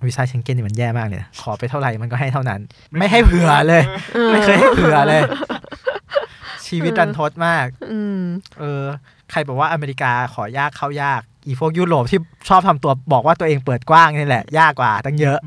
[0.05, 2.61] วีซ่าเชงเก้นนี่มันแย่มากเลยนะขอไปเท่าไหร่มันก็ให้เท่านั้น
[2.99, 3.83] ไม่ให้เผื่อเลย
[4.31, 5.23] ไม่เคยให้เผื่อเลย
[6.67, 8.23] ชีวิตรันทดมากอืม
[8.61, 8.85] เออ
[9.31, 15.39] ใครบอกว่าอเมริกาขอยากเข้ายาก อีพวกยุโรปที่ชอบทำตัวบอกว่าตัวเองเปิดกว้างนี่แหละ ยากกว่าตั้งเยอะ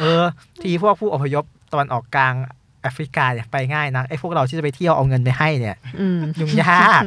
[0.00, 0.24] เออ
[0.62, 2.34] ทีพวกผู้อพยพตะวันออกกลาง
[2.82, 7.02] แอฟริกาเนี่ยไปง่ายนะไอ้พวกเราที่จะไปเที่ยวเอาเงินไปให้เนี่ยอืมยุ่งยาก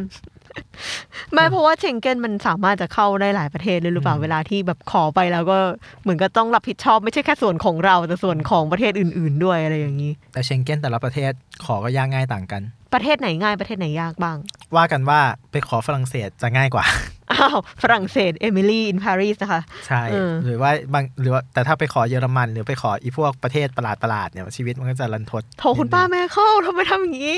[1.34, 5.58] ไม่เพราะว่าเชงเก้นมันสามารถจะเข้าได้หลายประเทศเลยหรือเปล่าอืมเวลาที่แบบขอไปแล้วก็
[6.02, 11.32] เหมือนก็ต้องรับผิดชอบไม่ใช่แค่ส่วนของเราแต่ส่วนของประเทศอื่น ๆ ด้วยอะไรอย่างนี้ แต่เชงเก้นแต่ละประเทศ
[11.66, 12.62] ขอก็ยากง่ายต่างกัน
[12.94, 14.38] ประเทศไหนง่ายประเทศไหนยากบ้าง
[14.76, 15.20] ว่ากันว่า
[15.52, 16.86] ไปขอฝรั่งเศสจะง่ายกว่า
[17.32, 27.38] อ้าวฝรั่งเศส Emily in Paris นะคะ ใช่เออหรือว่าบางหรือว่าแต่ถ้าไปขอเยอรมัน หรือไปขออีพวกประเทศประหลาดประหลาดๆเนี่ยชีวิตมันก็จะรันทดโทรคุณป้าแม่เข้าทำไมทำอย่างนี้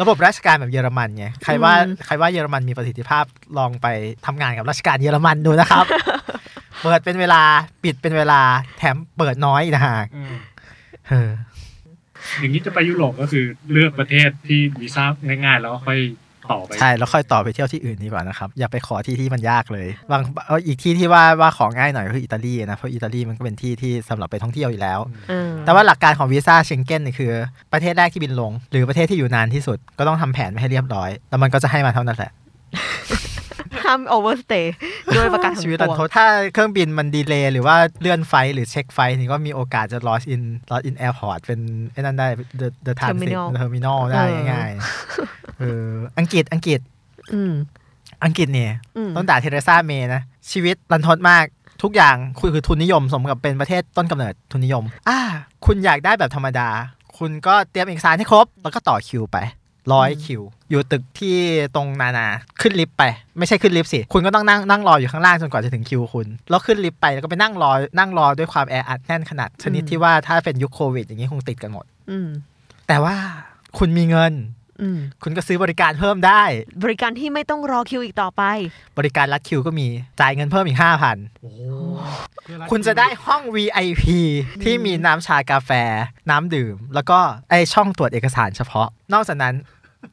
[0.00, 3.24] ระบบราชการแบบเยอรมันไงใครว่าอืมใครว่าเยอรมันมีประสิทธิภาพ
[3.58, 3.86] ลองไป
[4.26, 5.84] ทำงานกับราชการเยอรมันดูนะครับ
[6.82, 7.42] เปิดเป็นเวลา
[7.82, 8.40] ปิดเป็นเวลา
[8.78, 9.96] แถมเปิดน้อยอีกนะฮะ
[11.08, 15.04] เออเอออย่างนี้จะไปยุโรปก็คือเลือกประเทศที่วีซ่า
[15.44, 16.00] ง่ายๆ แล้วก็ค่อย
[16.52, 27.32] ต่อไปใช่แล้วค่อยต่อไปเที่ยวที่อื่นดีกว่านะครับ อย่าไปขอที่ที่มันยากเลย บางเอาอีกที่ที่ว่าว่าของง่ายหน่อยก็คืออิตาลีนะเพราะอิตาลีมันก็เป็นที่ที่สำหรับไปท่องเที่ยวอยู่แล้วเออแต่ว่าหลักการของวีซ่าเชงเก้นเนี่ยคือ
[27.72, 32.32] ประเทศแรกที่บินลง หรือประเทศที่อยู่นานที่สุดก็ต้องทำแผนไว้ให้เรียบร้อย แล้วมันก็จะให้มาเท่านั้นแหละ
[33.84, 34.74] ห้าม overstay
[35.16, 41.60] ด้วยประกาศทั้งปวงชีวิตรันทดถ้าเครื่องบินมัน delay หรือว่าเลื่อน flight หรือเช็ค flight นี่ก็มีโอกาสจะ lost in lost in airport เป็น
[41.92, 42.28] ไอ้นั่นได้
[42.60, 46.80] the the transit Terminal terminal ได้เออง่ายๆเอออังกฤษอังกฤษ
[47.34, 47.54] อืม
[48.24, 51.44] อังกฤษเนี่ยอืมต้องด่าเทเรซาเมย์นะ ชีวิตรันทดมาก
[51.82, 55.18] ทุกอย่างคุณคือทุนนิยมสมกับเป็นประเทศต้นกำเนิดทุนนิยม อ่า
[55.66, 56.68] คุณอยากได้แบบธรรมดา
[57.18, 59.38] คุณก็เตรียมเอกสารให้ครบ แล้วก็ต่อคิวไป
[59.92, 61.36] ร้อยอืมคิว อยู่ตึกที่
[61.74, 62.26] ตรงนานา
[62.60, 63.02] ขึ้นลิฟต์ไป
[63.38, 72.28] ไม่ใช่ขึ้นลิฟต์สิ คุณก็ต้องนั่งนั่งรออยู่ข้างล่างจนกว่าจะถึงคิวคุณ แล้วขึ้นลิฟต์ไปแล้วก็ไปนั่งรอนั่งรอด้วยความแออัดแน่นขนาด ชนิดที่ว่าถ้าเป็นยุคโควิด อย่างนี้คงติดกันหมดอืม
[72.88, 73.14] แต่ว่า
[73.78, 74.63] คุณมีเงินอืม
[75.22, 76.42] คุณก็ซื้อบริการเพิ่มได้
[76.84, 78.42] บริการที่ไม่ต้องรอคิวอีกต่อไป
[78.98, 79.86] บริการลัดคิวก็มี
[80.20, 81.60] จ่ายเงินเพิ่มอีกห้าพันโอ้โห
[82.70, 84.04] คุณจะได้ห้อง VIP
[84.62, 85.70] ที่มีน้ำชากาแฟ
[86.30, 87.18] น้ำดื่ม แล้วก็
[87.50, 89.54] ไอช่องตรวจเอกสารเฉพาะ นอกจากนั้น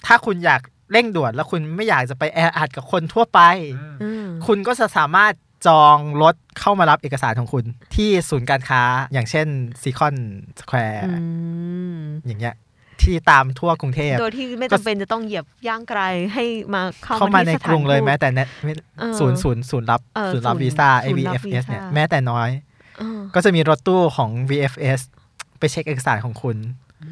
[0.05, 3.39] ถ้าคุณอยากเร่งด่วนแล้วคุณไม่อยากจะไปแออัดกับคนทั่วไป
[4.03, 5.33] อืมคุณก็จะสามารถ
[5.67, 8.81] จองรถเข้ามารับเอกสารของคุณ ที่ศูนย์การค้า
[9.13, 9.47] อย่างเช่น
[9.81, 10.15] ซีคอน
[10.59, 11.13] สแควร์อื
[11.99, 12.55] มอย่างเงี้ย
[13.03, 16.01] ที่ตามทั่วกรุงเทพโดยที่ไม่ก็จำเป็นจะต้องเหยียบย่างไกล
[16.33, 18.47] ให้มาเข้าเข้ามาในที่สถกรุงเลยทูตแม้แต่เน็ต
[18.99, 22.49] เออศูนย์ศูนย์ศูนย์รับเออศูนย์รับศูนย์วีซ่าศูนย์รับ AVFS เนี่ยวีซ่าแม้แต่น้อย
[22.99, 24.99] เออก็จะมีรถตู้ของ VFS
[25.59, 26.57] ไปเช็คเอกสารของคุณ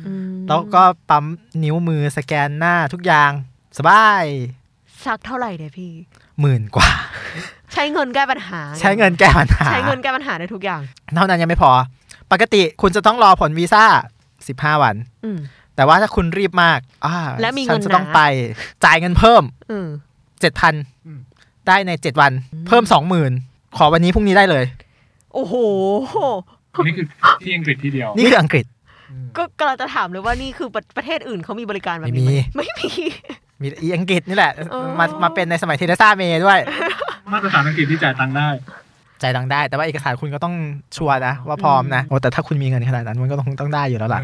[0.05, 1.25] อืมแล้วก็ปั๊ม
[1.63, 3.31] นิ้วมือสแกนหน้าทุกอย่าง
[3.77, 4.25] สบาย
[5.05, 5.91] สักเท่าไหร่เนี่ยพี่
[6.41, 6.89] หมื่นกว่า
[7.73, 10.81] ใช้เงินแก้ปัญหา ใช้เงินแก้ปัญหา ใช้เงินแก้ปัญหาได้ทุกอย่าง
[11.15, 11.71] เท่านั้นยังไม่พอ
[12.31, 13.83] ปกติคุณจะต้องรอผลวีซ่า
[14.37, 15.39] 15วันอืม
[15.79, 18.21] แต่ว่าถ้าคุณรีบมากอ่าและมีเงินฉันจะต้องหนาไป
[18.85, 19.87] จ่ายเงินเพิ่มอืม
[20.57, 22.31] 7,000ได้ใน7วัน
[22.67, 22.83] เพิ่ม
[23.29, 24.63] 20,000ขอวันนี้พรุ่งนี้ได้เลย
[25.33, 25.53] โอ้โห
[26.85, 27.05] นี่คือ
[27.41, 28.65] ที่อังกฤษที่เดียว นี่คืออังกฤษ
[29.37, 32.89] ก็กำลังจะถามเลยว่านี่คือประประเทศอื่นเขามีบริการแบบไม่นี้มีไหมไม่มี
[33.61, 36.59] มีอีอังกฤษนี่แหละอ๋อมามาเป็นในสมัยเทเรซาเมย์ด้วย
[37.33, 38.49] มาตรฐานอังกฤษที่จ่ายตังค์ได้
[39.21, 40.55] ใจดังได้ แต่ว่าเอกสารคุณก็ต้อง
[40.97, 44.21] ชัวร์นะ ว่าพร้อมนะโอ้แต่ถ้าคุณมีเงินขนาดนั้นมันก็ต้องต้องได้อยู่แล้วล่ะ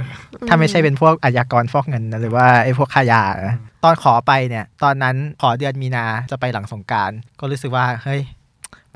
[0.48, 8.22] ถ้าไม่ใช่เป็นพวกอาชญากรฟอกเงินนะหรือว่าไอ้พวกค้ายานะตอนขอไปเนี่ย ตอนนั้นขอเดือนมีนาจะไปหลังสงกรารก็รู้สึกว่าเฮ้ย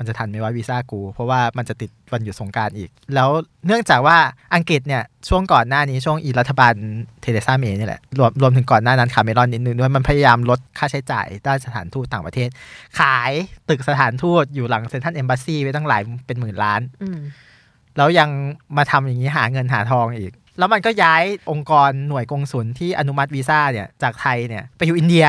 [0.00, 3.30] มันจะทันไหมว่าวีซ่ากู เพราะว่ามันจะติดวันหยุดสงกรารอีก แล้ว
[3.66, 4.16] เนื่องจากว่า
[4.54, 6.74] อังกฤษเนี่ย ช่วงก่อนหน้านี้ช่วงอีรัฐบาล
[7.20, 12.48] เทเรซาเมย์นี่แหละ รวมรวมถึงก่อนหน้านั้นคาเมรอนนิดนึงด้วยมันพยายามลดค่าใช้จ่ายด้านสถานทูตต่างประเทศ
[12.98, 13.32] ขาย
[13.68, 17.18] ตึกสถานทูตอยู่หลังเซนทรัลเอมบ s ซีไว้ตั้งหลายเป็นหมื่นล้านอืม
[17.96, 18.28] แล้วยัง
[18.76, 25.26] มาทำอย่างนี้หาเงินหาทองอีก แล้วมันก็ย้ายองค์กรหน่วยกงสุลที่อนุมัติวีซ่าเนี่ยจากไทยเนี่ยไปอยู่อินเดีย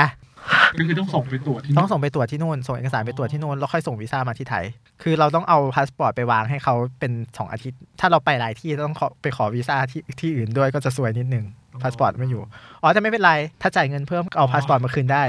[0.79, 4.65] ก็คือต้องส่งไปตรวจที่ต้องส่งไปตรวจที่นู่นส่งเอกสารไปตรวจที่นู่นแล้วค่อยส่งวีซ่ามาที่ไทย
[5.03, 11.45] คือเราต้องเอาพาสปอร์ตไปวางให้เขาเป็น2อาทิตย์ ถ้าเราไปหลายที่ต้องขอไปขอวีซ่าที่ที่อื่นด้วยก็จะซวยนิดนึง
[11.81, 12.41] พาสปอร์ตไม่อยู่
[12.81, 15.23] อ๋อแต่ไม่เป็นไร ถ้าจ่ายเงินเพิ่มเอาพาสปอร์ตมาคืนได้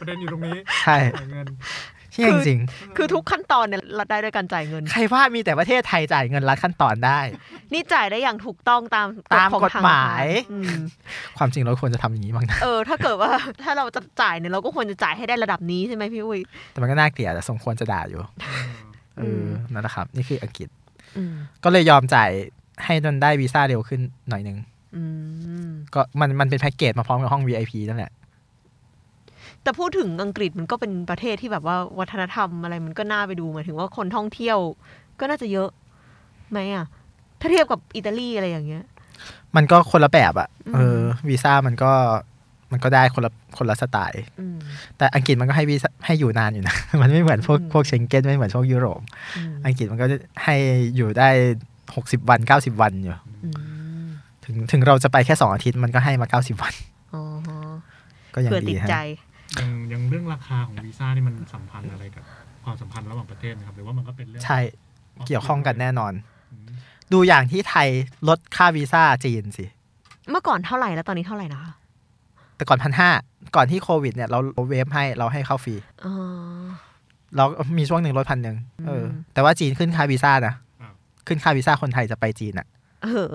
[0.00, 1.46] ประเด็นอยู่ตรงนี้ ใช่จ่ายเงิน
[2.12, 2.58] เหี้ยจริง
[2.96, 7.20] คือทุกขั้นตอนเนี่ยลัดได้ด้วยการจ่ายเงินๆใครว่ามีแต่ประเทศไทยจ่ายเงินลัดขั้นตอนได้
[7.72, 10.74] นี่จ่ายได้อย่างถูกต้องตามตามของกฎทงหมายอืม
[11.38, 13.30] ความจริงเราควรจะทำอย่างนี้บ้างนะเออถ้าเกิดว่า
[13.64, 16.40] ถ้าเราจะจ่ายเนี่ยเราก็ควรจะจ่ายให้ได้ระดับนี้ใช่ไหมพี่อุ้ย
[16.72, 18.20] แต่มันก็น่าเกลียดแต่สมควรจะด่าอยู่
[19.18, 20.68] เออมนั่นแหละครับ นี่คืออังกฤษ
[21.16, 22.30] อืมก็เลยยอมจ่าย
[22.84, 24.58] ให้จนได้วีซ่าเร็วขึ้นหน่อยหนึ่ง
[24.96, 25.02] อื
[25.66, 28.12] มก็มันมันเป็นแพ็กเกจมาพร้อมกับห้อง VIP นั่นแหละ
[29.62, 34.58] แต่พูดถึงอังกฤษมันก็เป็นประเทศที่แบบว่าวัฒนธรรมอะไรมันก็น่าไปดูหมายถึงว่าคนท่องเที่ยว
[35.20, 35.68] ก็น่าจะเยอะ
[36.50, 36.86] ไหมอะ
[37.40, 38.84] ถ้าเทียบกับอิตาลีอะไรอย่างเงี้ย
[39.56, 41.92] มันก็คนละแบบอะอืมเออวีซ่ามันก็
[42.72, 44.56] มันก็ได้คนละคนละสไตล์อืม
[44.96, 49.00] แต่อังกฤษมันก็ให้วีซ่าให้อยู่นานอยู่นะ มันไม่เหมือนพวกอืมพวกเชงเก้นไม่เหมือนพวกยุโรป
[49.36, 50.06] อืมอังกฤษมันก็
[50.44, 50.54] ให้
[50.96, 51.28] อยู่ได้
[51.94, 53.50] หกสิบวันเก้าสิบวันอยู่อื
[54.02, 54.06] ม
[54.44, 56.74] ถึงถึงเราจะไปแค่สองอาทิตย์มันก็ให้มาเก้าสิบวัน
[57.14, 57.58] อ๋อฮะ
[58.34, 58.96] ก็ยังเผื่อดีติดฮะใจ
[59.60, 62.24] ยังยังเรื่องราคาของวีซ่านี่มันสัมพันธ์อะไรกับ
[62.64, 64.58] ความสัมพันธ์ระหว่างประเทศนะครับหรือว่ามันก็เป็นเรื่องใช่
[65.26, 66.12] เกี่ยวข้องกันแน่นอน
[66.52, 66.66] อืม
[67.12, 67.88] ดูอย่างที่ไทย
[68.28, 69.64] ลดค่าวีซ่าจีนสิ
[70.30, 71.72] เมื่อก่อนเท่าไหร่แล้วตอนนี้เท่าไหร่นะคะ
[72.56, 73.10] แต่ก่อนพันห้า
[73.56, 74.38] ก่อนที่โควิดเนี่ยเรา
[74.68, 76.12] เวฟให้เราให้เข้าฟรีอ๋อ
[77.36, 77.44] เรา
[77.78, 80.54] มีช่วงหนึ่งลดพันหนึ่งเออมแต่ว่าจีนขึ้นค่าวีซ่านะ
[81.26, 82.66] ขึ้นค่าวีซ่าคนไทยจะไปจีนอะ
[83.02, 83.26] เออ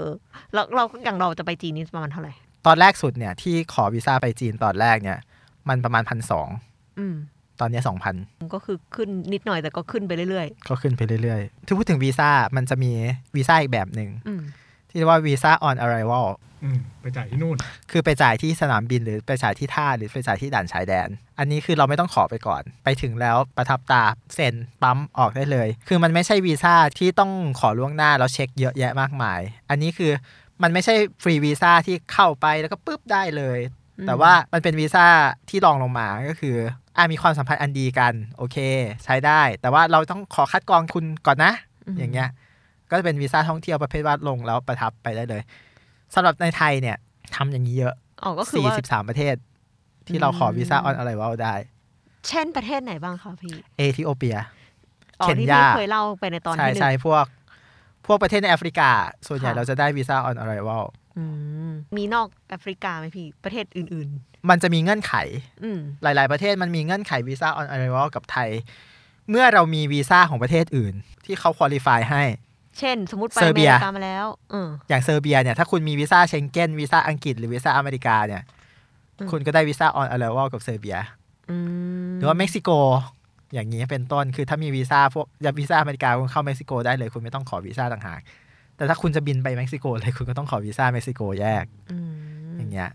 [0.53, 2.33] แล้วเราอย่างเราจะไปจีนนี่ประมาณเท่าไหร่
[2.65, 5.17] ตอนแรกสุดเนี่ยที่ขอวีซ่าไปจีนตอนแรกเนี่ย
[5.69, 6.47] มันประมาณพันสอง
[6.99, 7.15] อืม
[7.59, 8.15] ตอนเนี้สองพัน
[8.53, 12.91] ก็คือขึ้นนิดหน่อยแต่ก็ขึ้นไปเรื่อยก็ขึ้นไปเรื่อยๆที่พูดถึงวีซ่ามันจะมี
[13.35, 14.41] วีซ่าอีกแบบหนึ่งๆอืม
[14.89, 16.27] ที่เรียกว่าวีซ่า on arrival
[16.63, 17.57] อืมไปจ่ายที่นู่น
[17.91, 21.07] คือไปจ่ายที่สนามบินหรือไปจ่ายที่ท่าหรือไปจ่ายที่ด่านชายแดน
[21.39, 24.03] อันนี้คือเราไม่ต้องขอไปก่อน ไปถึงแล้วประทับตา
[24.35, 30.11] เซ็นปั๊มออกได้เลย คือมันไม่ใช่วีซ่าที่ต้องขอล่วงหน้าแล้วเช็คเยอะแยะมากมาย อันนี้คือ
[30.61, 35.05] มันไม่ใช่ฟรีวีซ่าที่เข้าไปแล้วก็ปุ๊บได้เลยอืม แต่ว่ามันเป็นวีซ่า
[35.49, 36.55] ที่รองลงมาก็คือ
[36.97, 38.57] อะมีความสัมพันธ์อันดีกัน โอเค
[39.03, 41.53] ใช้ได้ แต่ว่าเราต้องขอคัดกรองคุณก่อนนะ
[41.97, 42.29] อย่างเงี้ย
[42.89, 45.41] ก็จะเป็นวีซ่าท่องเที่ยวประเภทว่าลงแล้วประทับไปได้เลย
[46.13, 46.97] สำหรับในไทยเนี่ย
[47.35, 49.35] ทำอย่างนี้เยอะอ๋อก็คือว่า43ประเทศ
[50.07, 51.55] ที่เราขอวีซ่า on arrival ได้
[52.27, 54.37] เช่นประเทศไหนบ้างคะพี่ เอธิโอเปีย
[55.21, 57.25] อ๋อเคนที่ยาพี่เคยเล่าไปในตอนใช่ที่หนึ่งใช่พวก
[58.05, 58.89] พวกประเทศในแอฟริกา
[59.27, 61.06] ส่วนใหญ่ค่ะเราจะได้วีซ่า on arrival อื
[61.67, 64.09] มมีนอกแอฟริกาไหมพี่ประเทศอื่น
[64.49, 68.49] มันจะมีเงื่อนไขๆอืมหลาย ๆ ประเทศมันมีเงื่อนไขวีซ่าออนอ r r i v a l กับไทย
[69.29, 70.93] เมื่อเรามีวีซ่าของประเทศอื่น
[71.25, 72.23] ที่เขา qualify ให้
[72.79, 78.43] เช่น สมมติไปเซอร์เบียอเมริกามาแล้วเอออย่างเซอร์เบียเนี่ยถ้าคุณมีวีซ่าเชงเก้นวีซ่าอังกฤษหรือวีซ่าอเมริกาเนี่ย
[79.19, 80.97] อืมคุณก็ได้วีซ่าออนอ r r i v a l กับเซอร์เบีย
[81.49, 81.57] อื
[82.09, 82.69] มหรือว่าเม็กซิโก
[83.53, 88.19] อย่างนี้เป็นต้นคือถ้ามีวีซ่าพวกยาวีซ่าอเมริกาคุณเข้าเม็กซิโกได้เลย คุณไม่ต้องขอวีซ่าต่างหาก
[88.77, 92.91] แต่ถ้าคุณจะบินไปเม็กซิโกเลยคุณก็ต้องขอวีซ่าเม็กซิโกแยกอืมอย่างเงี้ย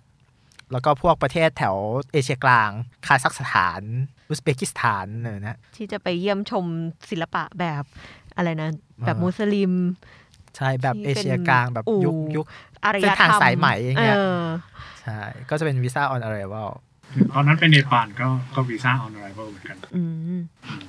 [0.73, 1.77] แล้วก็พวกประเทศแถว
[2.12, 2.71] เอเชียกลาง
[3.07, 3.83] คาซัคสถาน
[4.29, 6.64] อุซเบกิสถานเนี่ยนะ ที่จะไปเยี่ยมชม
[7.11, 7.85] ศิลปะแบบ
[8.37, 8.68] อะไรนะ
[9.05, 9.73] แบบอ่ามุมุสลิม
[10.57, 12.47] ใช่แบบที่เอเป็นเชียกลางแบบยุคอู่ยุค
[12.85, 14.42] อารยเส้นธรทางรมสายไหมอย่างเงี้ยเออ
[15.03, 16.71] ใช่ ก็จะเป็นวีซ่าออนอ r r i v a l
[17.35, 20.42] ตอนนั้นไปเนปาลก็ก็วีซ่าออนไรเวลเหมือนกันอืมอืม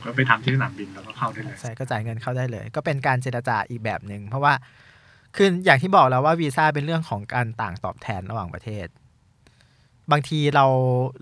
[0.04, 4.54] ก็ไปทำที่สนามบินแล้วก็เข้าได้เลยใช่ก็จ่ายเงินเข้าได้เลย ก็เป็นการเจรจาอีกแบบหนึ่งเพราะว่า
[5.36, 8.88] คืออย่างที่บอกแล้วว่าวีซ่าเป็นเรื่องของการต่างตอบแทนระหว่างประเทศ
[10.12, 10.66] บางทีเรา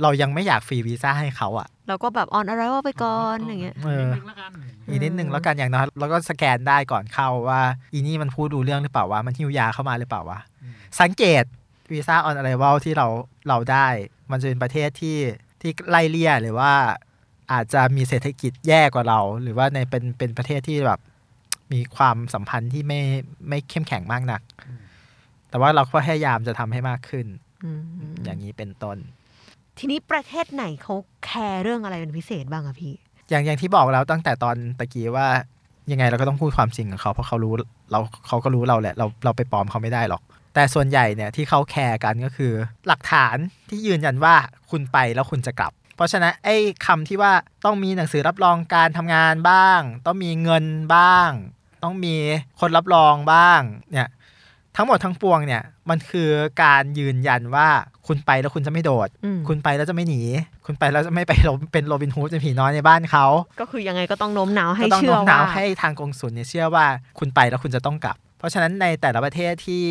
[0.01, 4.51] เรายังไม่อยากฟรีวีซ่าให้เขาอะเราก็แบบออนอะไรว่าไปก่อนอย่างเงี้ยเออนิดนึงแล้วกัน
[4.89, 7.61] อีกนิดนึงแล้วกันอย่างน้อยเราก็สแกนได้ก่อนเข้าว่า
[7.93, 11.43] อีนี่มันพูดดูเรื่องหรือเปล่าวะมันหิวยาเข้ามาหรือเปล่าวะอืมสังเกต
[11.91, 13.07] วีซ่าออนอะไรว l ที่เรา
[13.49, 13.87] เราได้
[14.31, 15.17] มันจะเป็นประเทศที่
[15.61, 16.71] ที่ไล่เลี่ยหรือว่า
[17.51, 20.99] อาจจะมีเศรษฐกิจแย่กว่าเรา หรือว่าในเป็นเป็นประเทศที่แบบ
[21.73, 23.01] มีความสัมพันธ์ที่ไม่
[23.49, 24.41] ไม่เข้มแข็งมากนัก
[25.49, 27.27] แต่ว่าเราก็พยายามจะทำให้มากขึ้น
[27.63, 27.81] อืม
[28.23, 28.97] อย่างนี้เป็นต้น
[29.77, 32.93] ทีนี้ประเทศไหนเขาแคร์เรื่องอะไรเป็นพิเศษบ้างอะพี่
[33.29, 35.27] อย่างอย่างที่บอกแล้วตั้งแต่ตอนตะกี้ว่า
[35.91, 37.53] ยังไงเราก็ต้องพูดความจริงกับเขาเพราะเขารู้
[37.91, 40.21] เราเขาก็รู้เราแหละ เราเราไปปลอมเขาไม่ได้หรอก
[40.53, 42.53] แต่ส่วนใหญ่เนี่ยที่เขาแคร์กันก็คือ
[42.87, 43.35] หลักฐาน
[43.69, 44.35] ที่ยืนยันว่า
[44.71, 47.33] คุณไปแล้วคุณจะกลับ เพราะฉะนั้นไอ้คำที่ว่า
[47.65, 51.29] ต้องมีหนังสือรับรองการทำงานบ้าง ต้องมีเงินบ้าง
[51.83, 52.15] ต้องมี
[52.59, 53.61] คนรับรองบ้าง
[53.91, 54.09] เนี่ย
[54.75, 56.29] ทั้งหมดทั้งปวงเนี่ยมันคือ
[56.63, 57.67] การยืนยันว่า
[58.07, 60.21] คุณไปแล้วคุณจะไม่โดดอืมคุณไปแล้วจะไม่หนี
[60.65, 63.25] คุณไปแล้วจะไม่ไปโรเป็นโรบินฮูดเป็นผีน้อยในบ้านเขา
[63.59, 66.85] ก็คือยังไงก็ต้องโน้มน้าวให้ก็ต้องเชื่อโน้มน้าว่าวให้ทางกงสุลเนี่ยเชื่อว่า
[67.19, 69.83] คุณไปแล้วคุณจะต้องกลับ เพราะฉะนั้นในแต่ละประเทศที่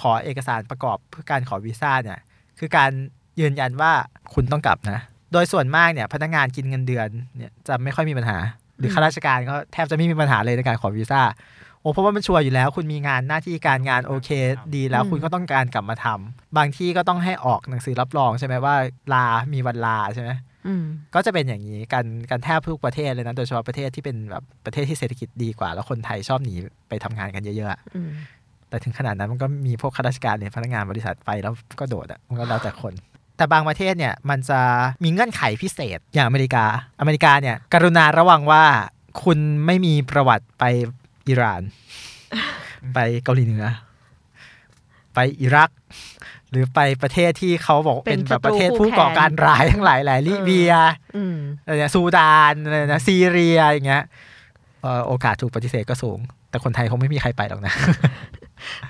[0.00, 2.18] ขอเอกสารประกอบเพื่อการขอวีซ่าเนี่ย
[2.58, 2.90] คือการ
[3.40, 3.92] ยืนยันว่า
[4.34, 5.00] คุณต้องกลับนะ
[5.32, 8.38] โดยส่วนมากเนี่ยพนักงานกินเงินเดือนเนี่ยจะไม่ค่อยมีปัญหา
[8.78, 11.22] หรือข้าราชการก็แทบจะไม่มีปัญหาเลยในการขอวีซ่า
[11.80, 14.30] โอ้เพราะว่ามันชัวร์อยู่แล้ว คุณมีงานหน้าที่การงานโอเค
[14.74, 18.74] ดีแล้วอืมคุณก็ต้องการกลับมาทำบางที่ก็ต้องให้ออกหนังสือรับรองใช่ไหมว่า
[19.12, 20.49] ลา มีวันลาใช่ไหมอืม
[21.14, 26.54] ก็จะเป็นอย่างนี้กันกันแทบทุกประเทศเลยนะ โดยเฉพาะประเทศที่เป็นแบบประเทศที่เศรษฐกิจดีกว่า แล้วคนไทยชอบหนี
[26.88, 28.10] ไปทำงานกันเยอะๆอะอืม
[28.68, 32.92] แต่ถึงขนาดนั้นมันก็มีพวกข้าราชการเนี่ยพนักงานบริษัทไปแล้วก็โดดอะมันก็แล้วแต่คน
[33.36, 34.60] แต่บางประเทศเนี่ยมันจะ
[35.04, 36.64] มีเงื่อนไขพิเศษอย่างอเมริกา
[37.00, 38.64] อเมริกาเนี่ย กรุณาระวังว่า
[39.22, 40.64] คุณไม่มีประวัติไป
[41.28, 41.62] อิหร่าน
[42.94, 43.64] ไปเกาหลีเหนือ
[45.14, 45.70] ไปอิรัก
[46.50, 50.72] หรือไปประเทศที่เขาบอกเป็นแบบประเทศผู้ก่อการร้ายทั้งหลายแหละลิเบีย
[51.16, 54.04] อืมอะไรเนี่ยซูดานอะไรนะซีเรียอย่างเงี้ย
[54.82, 56.18] เอ่อโอกาสถูกปฏิเสธก็สูง
[56.50, 57.74] แต่คนไทยคงไม่มีใครไปหรอกนะ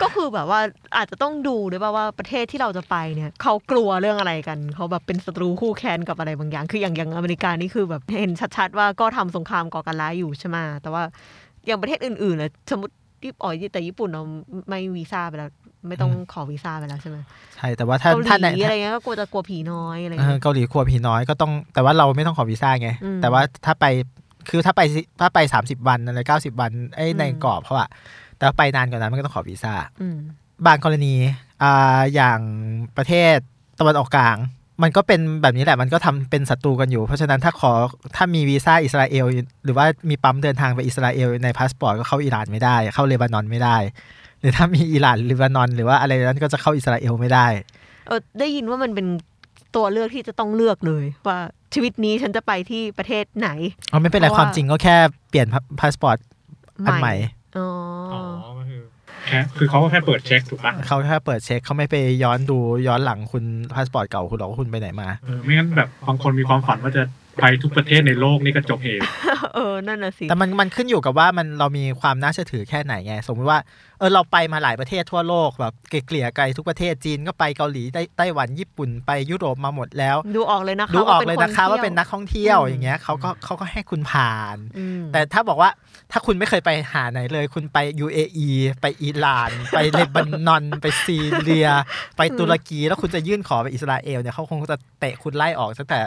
[0.02, 0.60] ก็คือแบบว่า
[0.96, 11.02] อาจจะต้องดูด้วยป่ะว่าประเทศที่เราจะไปเนี่ยเขากลัวเรื่องอะไรกันเขาแบบเป็นศัตรูคู่แค้นกับอะไรบางอย่าง คืออย่างอย่างอเมริกานี่คือแบบเห็นชัดๆว่าก็ทำสงครามก่อการร้ายอยู่ใช่ไหมแต่ว่า
[11.66, 14.22] อย่างประเทศอื่นๆเลยสมมติที่อ๋อแต่ญี่ปุ่นเรา
[14.68, 15.50] ไม่วีซ่าไปแล้ว
[15.88, 17.16] ไม่ต้องขอวีซ่าไปแล้วใช่ไหม
[17.56, 23.84] ใช่แต่ว่าถ้าเกาหถ้าในลีอะไรเงี้ยก็กลัวจะกลัวผีน้อยอะไรเออเงี้ยเกาหลีครัวผีน้อยก็ต้องแต่ว่าเราไม่ต้องขอวีซ่าไงอืมแต่ว่าถ้าไป
[24.48, 27.88] คือถ้าไปสิถ้าไปสามสิบวันอะไรเก้าสิบวันไอ้ยอืมในกรอบเขาอะ
[28.36, 30.16] แต่ว่าไปนานกว่านั้นมันก็ต้องขอวีซ่าอืม
[30.66, 31.14] บางกรณี
[31.62, 32.40] อ่าอย่าง
[32.96, 33.36] ประเทศ
[33.78, 34.36] ตะวันออกกลาง
[34.82, 37.72] มันก็เป็นแบบนี้แหละมันก็ทำเป็นศัตรูกันอยู่ เพราะฉะนั้นถ้าขอ
[38.16, 39.26] ถ้ามีวีซ่าอิสราเอล
[39.64, 43.76] หรือว่ามีปั๊มเดินทางไปอิสราเอลในพาสปอร์ตก็เข้าอิหร่านไม่ได้ เข้าเลบานอนไม่ได้
[44.40, 47.46] หรือถ้ามีอิหร่านเลบานอน หรือว่าอะไรนั้นก็จะเข้าอิสราเอลไม่ได้
[48.06, 49.06] เออได้ยินว่ามันเป็น
[49.76, 51.38] ตัวเลือกที่จะต้องเลือกเลย ว่า
[51.74, 53.50] ชีวิตนี้ฉันจะไปที่ประเทศไหน
[53.92, 54.96] อ๋อไม่เป็นไรเพราะว่าความจริงก็แค่
[55.28, 55.46] เปลี่ยน
[55.80, 56.18] พาสปอร์ต
[56.86, 57.14] อันใหม่
[57.58, 57.68] อ๋อ
[58.12, 58.82] อ๋ออก็คือ
[59.26, 67.02] แค่คือเขาก็แค่เปิดเช็คถูกปะเขาแค่เปิดเช็คเขาไม่ไปย้อนดูย้อนหลังคุณพาสปอร์ตเก่าคุณหรอกว่าคุณไปไหนมาเออไม่งั้นแบบบางคนมีความฝันว่าจะ
[67.40, 69.02] ไปทุกประเทศในโลกนี่ก็จบเห่
[69.54, 73.58] เออนั่นน่ะสิแต่มันมันขึ้นอยู่กับว่ามันเรามีความน่าเชื่อถือแค่ไหนไงสมมติว่า
[73.98, 85.70] เออเราไปมาหลายประเทศทั่วโลกแบบเกลี่ยไกลทุกประเทศจีนก็ไปเกาหลีไต้ไต้หวันญี่ปุ่นไปยุโรปมาหมดแล้ว ดูออกเลยนะคะดูออกป็เลยนะคะว่าเป็นนักท่องเที่ยวอืมอย่างเงี้ยเขาก็เขาก็ให้คุณผ่านอืมแต่ถ้าบอกว่า
[86.12, 88.50] ถ้าคุณไม่เคยไปหาไหนเลย คุณไป UAE
[88.80, 91.68] ไปอิหร่าน ไปเลบานอน ไปซีเรีย
[92.16, 96.00] ไปตุรกีแล้วคุณจะยื่นขอไปอิสราเอลเนี่ยเขาคงจะเตะคุณไล่ออกตั้งแต่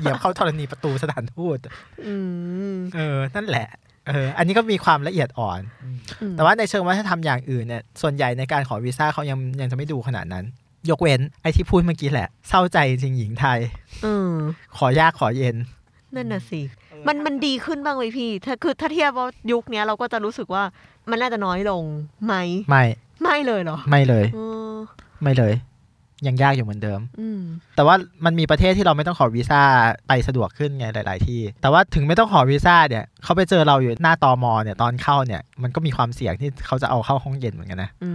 [0.00, 1.58] เหยียบเข้าธรณีประตูสถานทูต
[2.06, 2.14] อื
[2.72, 3.68] มเออ นั่นแหละ
[4.08, 10.44] เออ อันนี้ก็มีความละเอียดอ่อนอืมอืมแต่ว่าในเชิงวัฒนธรรมอย่างอื่นเนี่ย ส่วนใหญ่ในการขอวีซ่าเขายังยังจะไม่ดูขนาดนั้น
[10.90, 13.58] ยกเว้นไอ้ที่พูดเมื่อกี้แหละ เศร้าใจจริงหญิงไทย
[14.02, 14.32] เออ
[14.76, 15.56] ขอยากขอเย็น
[16.14, 16.60] นั่นน่ะสิ
[17.06, 20.62] มันมันดีขึ้นบ้างไหมพี่ ถ้าคือถ้าเทียบว่ายุคเนี้ยเราก็จะรู้สึกว่า
[21.10, 21.82] มันน่าจะน้อยลง
[22.26, 22.34] ไหม
[22.68, 22.84] ไม่
[23.22, 24.38] ไม่เลยเหรอ ไม่เลยเอ
[24.72, 24.74] อ
[25.22, 25.52] ไม่เลย
[26.26, 27.40] ยังยากอยู่เหมือนเดิมอืม
[27.76, 27.94] แต่ว่า
[28.24, 29.60] มันมีประเทศที่เราไม่ต้องขอวีซ่า
[30.08, 38.10] ไปสะดวกขึ้นไงหลาย ๆ ที่ แต่ว่าถึงไม่ต้องขอวีซ่าเนี่ยเขาไปเจอเราอยู่หน้าตอมอเนี่ยตอนเข้าเนี่ยมันก็มีความเสี่ยงที่เขาจะเอาเข้าห้องเย็นเหมือนกันนะอื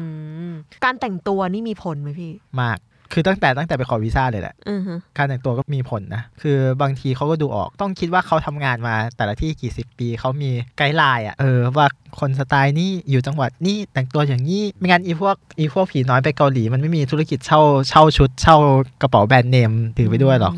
[0.50, 0.52] ม
[0.84, 2.32] การแต่งตัวนี่มีผลไหมพี่
[2.62, 2.78] มาก
[3.14, 11.88] คือตั้งแต่ตั้งแต่ไปขอวีซ่าเลยแหละอือฮึการแต่งตัวก็มีผลนะ คือบางทีเขาก็ดูออกต้องคิดว่าเขาทำงานมาแต่ละที่กี่สิบปีเขามี guideline อะเออว่า
[12.20, 18.58] คนสไตล์นี้อยู่จังหวัดนี้แต่งตัวอย่างนี้ไม่งั้นอีพวกอีพวกผีน้อยไปเกาหลี มันไม่มีธุรกิจเช่าเช่าชุด เช่า
[19.02, 20.56] กระเป๋าแบรนด์เนมถือไปด้วยหรอก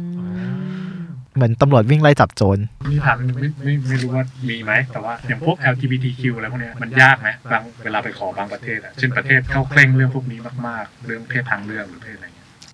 [1.35, 2.57] เหมือนตำรวจวิ่งไล่จับโจร
[2.91, 12.32] มีถามหนึ่งไม่ไม่ไม่รู้ว่ามีไหม แต่ว่าอย่างพวก LGBTQ อะไรพวกเนี้ยมันยากไหมบางเวลาไปขอบางประเทศอะเช่นประเทศเขาเคร่งเรื่องพวกนี้มากๆ เรื่องเพศทางเลือกหรือเพศอะไรเงี้ย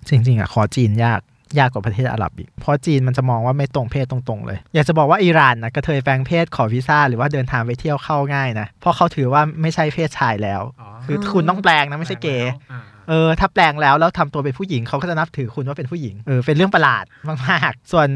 [0.10, 1.22] จริงๆอะขอจีนยาก
[1.60, 10.62] ยากกว่าประเทศอาหรับอีก เพราะจีนมันจะมองว่าไม่ตรงเพศตรงๆเลย อยากจะบอกว่าอิหร่านนะกระเทยแปลงเพศขอวีซ่าหรือว่าเดินทางไปเที่ยวเข้าง่ายนะ เพราะเขาถือว่าไม่ใช่เพศชายแล้ว
[11.06, 17.06] คือคุณต้องแปลงนะไม่ใช่เกย์อ่า เออถ้าแปลงแล้วแล้วทำตัวเป็นผู้หญิงเขาก็จะนับถือคุณว่าเป็นผู้หญิงเออเป็นเรื่องประหลาด
[17.48, 18.10] มากๆ ส่วน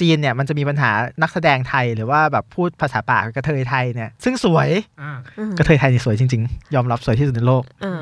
[0.00, 0.90] จีนเนี่ยมันจะมีปัญหา
[1.22, 4.68] นักแสดงไทยหรือว่าแบบพูดภาษาปากกระเทยไทยเนี่ยซึ่งสวย
[5.02, 8.00] อ่าอืมกระเทยไทยนี่สวยจริง ๆ ยอมรับสวยที่สุดในโลกเออ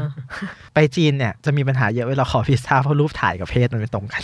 [0.74, 4.22] ไปจีนเนี่ยจะมีปัญหาเยอะเวลาขอวีซ่าเพราะรูปถ่ายกับเพศมันไม่ตรงกัน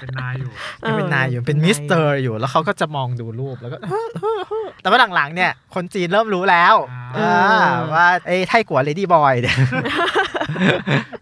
[0.00, 0.50] เป็นนายอยู่
[0.86, 3.76] ยังเป็นนายอยู่เป็นมิสเตอร์อยู่แล้วเขาก็จะมองดูรูปแล้วก็
[4.82, 6.74] แต่ว่าหลังๆเนี่ยคนจีนเริ่มรู้แล้ว
[7.16, 9.56] อ่าอ่าว่าไอ้泰国 ladyboy เนี่ย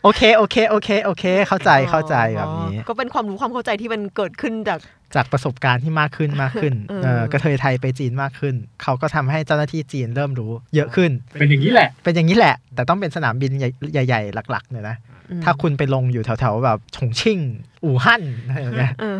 [0.02, 4.78] โอเคโอเคโอเคโอเค เข้าใจเข้าใจแบบนี้ ก็เป็นความรู้ความเข้าใจที่มันเกิดขึ้นจาก
[5.14, 11.10] จากประสบการณ์ที่มากขึ้นมากขึ้นเออเออกระเทยไทยไปจีนมากขึ้น เขาก็ทำให้เจ้าหน้าที่จีนเริ่มรู้ เยอะขึ้น
[11.40, 13.50] เป็นอย่างนี้แหละ เป็นอย่างนี้แหละ แต่ต้องเป็นสนามบิน
[13.92, 15.11] ใหญ่ๆหลักๆเนี่ยนะอืม
[15.44, 17.38] ถ้าคุณไปลงอยู่แถวๆแบบฉงชิ่ง
[17.84, 19.18] อู่ฮั่นอะไรอย่างเงี้ยเออ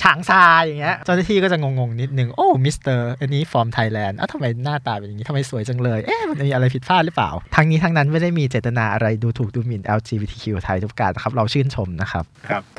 [0.00, 12.24] ฉางซาอย่างเงี้ยเจ้าหน้าที่ก็จะงงๆ นิดนึง โอ้มิสเตอร์อันนี้ from Thailand อ้าวทำไมหน้าตาเป็นอย่างนี้ทำไมสวยจังเลย เอ๊ะมันมีอะไรผิดพลาดหรือเปล่า ทั้งนี้ทั้งนั้นไม่ได้มีเจตนาอะไรดูถูกดูหมิ่น LGBTQ ไทยทุกท่านนะครับ เราชื่นชมนะครับ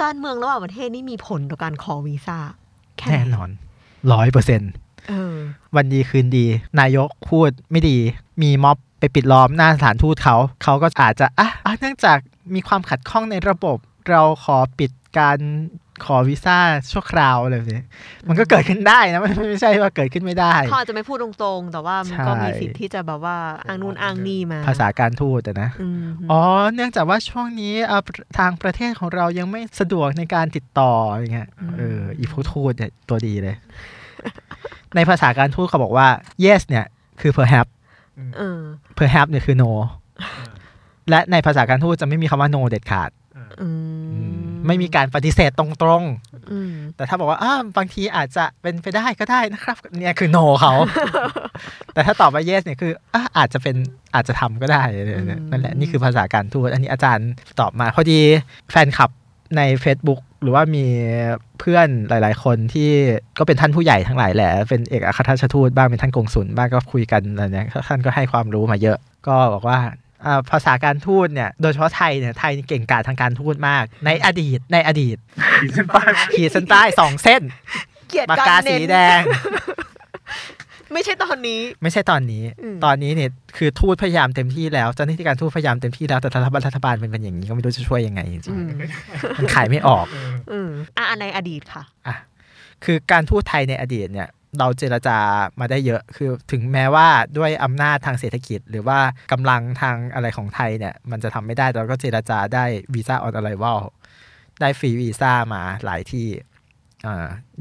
[0.01, 2.37] การเมืองระหว่างประเทศนี่มีผลต่อการขอวีซ่า
[2.97, 3.49] แค่ไหแน่นอน
[4.13, 4.86] ร้อยเปอร์เซ็นต์เออ
[5.75, 6.45] วันดีคืนดี
[6.79, 7.97] นายกพูดไม่ดี
[8.41, 12.17] มีม็อบไปปิดล้อมหน้าสถานทูตเขา เขาก็อาจจะอะอะเนื่องจาก
[12.55, 13.77] มีความขัดข้องในระบบ
[14.09, 15.37] เราขอปิดการ
[16.05, 16.57] ขอวีซ่า
[16.91, 17.83] ชั่วคราวอะไรแบบนี้
[18.27, 23.37] มันก็เกิดขึ้นได้นะไม่ไม่ใช่ว่าเกิดขึ้นไม่ได้เขาอาจจะไม่พูดตรงๆ แต่ว่ามันก็ใช่มีสิทธิ์ที่จะแบบว่า
[23.67, 26.41] อ้างนู่นอ้างนี่มา ภาษาการทูตอะนะอืมอ๋อ
[26.73, 27.99] เนื่องจากว่าช่วงนี้อะ
[28.37, 33.55] ทางประเทศของเรายังไม่สะดวกในการติดต่ออย่างเงี้ยเอออีผู้ทูตเนี่ยตัวดีเลย
[34.95, 36.07] ในภาษาการทูตเขาบอกว่า
[36.45, 36.85] yes เนี่ย
[37.21, 37.71] คือ perhaps
[38.37, 38.59] เออ
[38.99, 39.71] perhaps เนี่ยคือ no
[41.09, 43.09] และในภาษาการทูตจะไม่มีคำว่า no เด็ดขาด
[43.61, 43.69] อื
[44.33, 46.03] มไม่มีการปฏิเสธตรง
[46.51, 50.73] อืมๆแต่ถ้าบอกว่าอ้าบางทีอาจจะเป็นไปได้ก็ได้นะครับ เนี่ยคือ no เขา
[51.93, 53.75] แต่ถ้าตอบว่า yes เนี่ยคืออะอาจจะเป็น
[54.13, 58.19] อาจจะทำก็ได้เนี่ยนั่นแหละนี่คือภาษาการทูตอันนี้อาจารย์ตอบมา พอดี
[58.71, 59.09] แฟนคลับ
[59.57, 60.85] ใน Facebook หรือว่ามี
[61.59, 62.91] เพื่อนหลาย ๆ คนที่
[63.37, 69.79] ก็เป็นท่านผู้ใหญ่ทั้งหลายแหละ เป็นเอกอัครราชทูตบ้างเป็นท่านกงสุลบ้างก็คุยกันอะไรเนี่ยท่านก็ให้ความรู้มาเยอะ ก็บอกว่า
[70.25, 75.17] อ่าภาษาการทูตเนี่ยโดยเฉพาะไทยเนี่ยไทยนี่เก่งกาจทางการทูตมาก ในอดีตในอดีต
[75.61, 76.01] ขีดเส้นใต้
[76.35, 77.41] ขีดเส้นใต้สองเส้น
[78.09, 79.21] เกลียดปากการกาเน้สีนแดง
[80.93, 90.05] ไม่ใช่ตอนนี้ ไม่ใช่ตอนนี้อืมตอนนี้เนี่ยคือทูตพยายามเต็มที่แล้วเจ้าหน้าที่การทูตพยายามเต็มที่แล้วแต่รัฐบาลรัฐบาลเป็นเป็นอย่างนี้ก็ไม่รู้จะช่วยยังไงจริงอืมๆมันขายไม่ออก
[90.51, 92.15] อืมอะอันในอดีตค่ะอะ
[92.85, 94.29] คือการทูตไทยในอดีตเนี่ย
[94.59, 95.17] เราเจรจา
[95.59, 97.07] มาได้เยอะ คือถึงแม้ว่า
[97.37, 98.99] ด้วยอำนาจทางเศรษฐกิจ หรือว่า
[99.31, 103.79] กำลังทางอะไรของไทยเนี่ย มันจะทำไม่ได้แต่เราก็เจรจาได้วีซ่าออนอะไรวล
[104.61, 106.46] ได้ฟรีวีซ่ามาหลายที่อ่า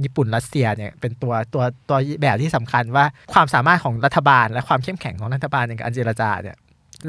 [0.02, 6.56] ญี่ปุ่นรัสเซียเนี่ยเป็นตัวตัวตัวแบบที่สำคัญว่าความสามารถของรัฐบาล และความเข้มแข็งของรัฐบาลในการเจรจาเนี่ย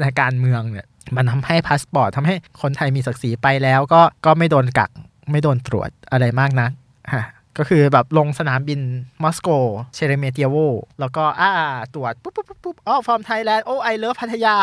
[0.00, 0.86] ในการเมืองเนี่ย
[1.16, 4.90] มันทำให้พาสปอร์ตทำให้คนไทยมีศักดิ์ศรีไปแล้วก็ก็ไม่โดนกัก
[5.30, 6.70] ไม่โดนตรวจอะไรมากนัก
[7.14, 7.24] ฮะ
[7.58, 8.80] ก็คือแบบลงสนามบิน
[9.22, 9.48] มอสโก
[9.94, 10.56] เชเรเมเตียโว
[11.00, 11.50] แล้วก็อ่า
[11.94, 14.56] ตรวจปุ๊บปุ๊บปุ๊บปุ๊บอ๋อ from Thailand โอ้ I love พัทยา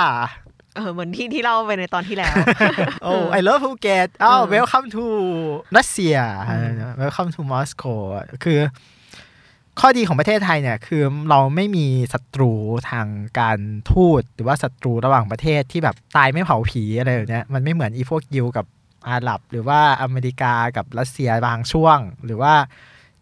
[0.76, 2.36] เออเหมือนที่ที่เล่าไปในตอนที่แล้ว
[3.03, 5.07] โอ้ I love ภูเก็ตอ้าวเออ welcome to
[5.78, 6.17] รัสเซีย
[6.49, 7.84] อืมเวลคัมทูมอสโก
[8.43, 8.59] คือ
[9.80, 12.51] ข้อดีของประเทศไทยเนี่ยคือเราไม่มีศัตรู
[12.89, 13.07] ทาง
[13.39, 13.59] การ
[13.91, 18.65] ทูตหรือว่าศัตรูระหว่างประเทศที่แบบตายไม่เผาผีอะไรแบบเนี้ยมันไม่เหมือนอีพวกยิวกับ
[19.07, 22.53] อาหรับ หรือว่าอเมริกากับรัสเซียบางช่วง หรือว่า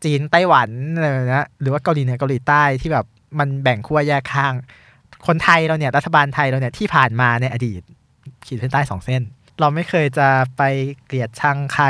[0.04, 3.06] จีนไต้หวันอะไรแบบเนี้ยหรือว่าเกาหลีเหนือเกาหลีใต้ที่แบบ
[3.40, 4.54] มันแบ่งขั้วแยกข้าง
[5.28, 7.82] คนไทยเราเนี่ยรัฐบาลไทยเราเนี่ยที่ผ่านมาในอดีต
[8.46, 9.22] ขีดเส้นใต้สองเส้น
[9.60, 10.62] เราไม่เคยจะไป
[11.06, 11.86] เกลียดชังใคร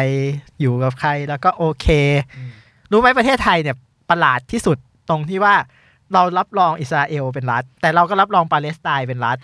[0.60, 1.88] อยู่กับใครแล้วก็โอเค
[2.92, 3.76] รู้ไหมประเทศไทยเนี่ย
[4.10, 4.78] ประหลาดที่สุด
[5.10, 5.56] ตรงที่ว่า
[6.14, 9.38] เรารับรองอิสราเอลเป็นรัฐ แต่เราก็รับรองปาเลสไตน์เป็นรัฐ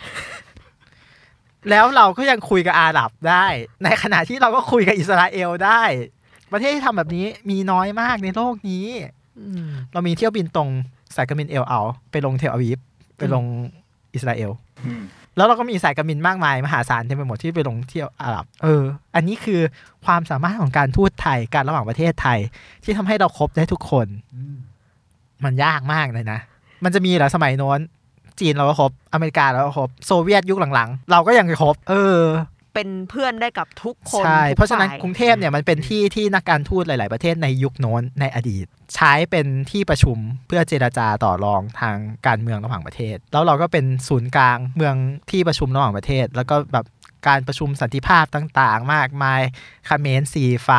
[1.70, 3.46] แล้วเราก็ยังคุยกับอาหรับได้
[3.84, 5.84] ในขณะที่เราก็คุยกับอิสราเอลได้
[6.52, 8.86] ประเทศที่ทำแบบนี้มีน้อยมากในโลกนี้
[9.94, 10.70] เรามีเที่ยวบินตรง
[11.16, 11.80] สายการบินเอลเอา
[12.12, 12.80] ไปลงเทลอาวีฟ
[13.18, 13.46] ไปลง
[14.14, 14.52] อิสราเอล
[14.86, 15.04] อืม
[15.36, 18.84] แล้วเราก็มีสายการบินมากมาย มหาศาลเต็มไปหมดที่ไปลงเที่ยวอาหรับ เออ
[19.16, 19.62] อันนี้คือ
[20.06, 22.40] ความสามารถของการทูตไทยการระหว่างประเทศไทย
[22.84, 24.08] ที่ทำให้เราครบได้ทุกคน
[25.44, 26.40] มันยากมากเลยนะ
[26.84, 27.80] มันจะมีเหรอสมัยโน้น
[28.40, 32.20] จีนเราก็ครบอเมริกาเราก็ครบโซเวียตยุคหลังๆ เราก็ยังครบ เออ
[32.74, 38.66] เป็นเพื่อนได้กับทุกคนใช่ทุกเพราะฉะนั้นฝ่ยกรุงเทพเนี่ยมันเป็นที่ที่นักการทูตหลาย ๆ ประเทศในยุคโน้นในอดีต
[38.96, 40.18] ใช้เป็นที่ประชุม
[40.48, 41.96] เพื่อเจรจาต่อรองทาง
[42.28, 44.96] การเมืองระหว่างประเทศ แล้วเราก็เป็นศูนย์กลางเมือง
[45.32, 46.86] ที่ประชุมระหว่างประเทศ แล้วก็แบบ
[47.28, 49.42] การประชุมสันติภาพต่างๆ มากมาย
[49.88, 50.70] เขมรสี่ฝ่าย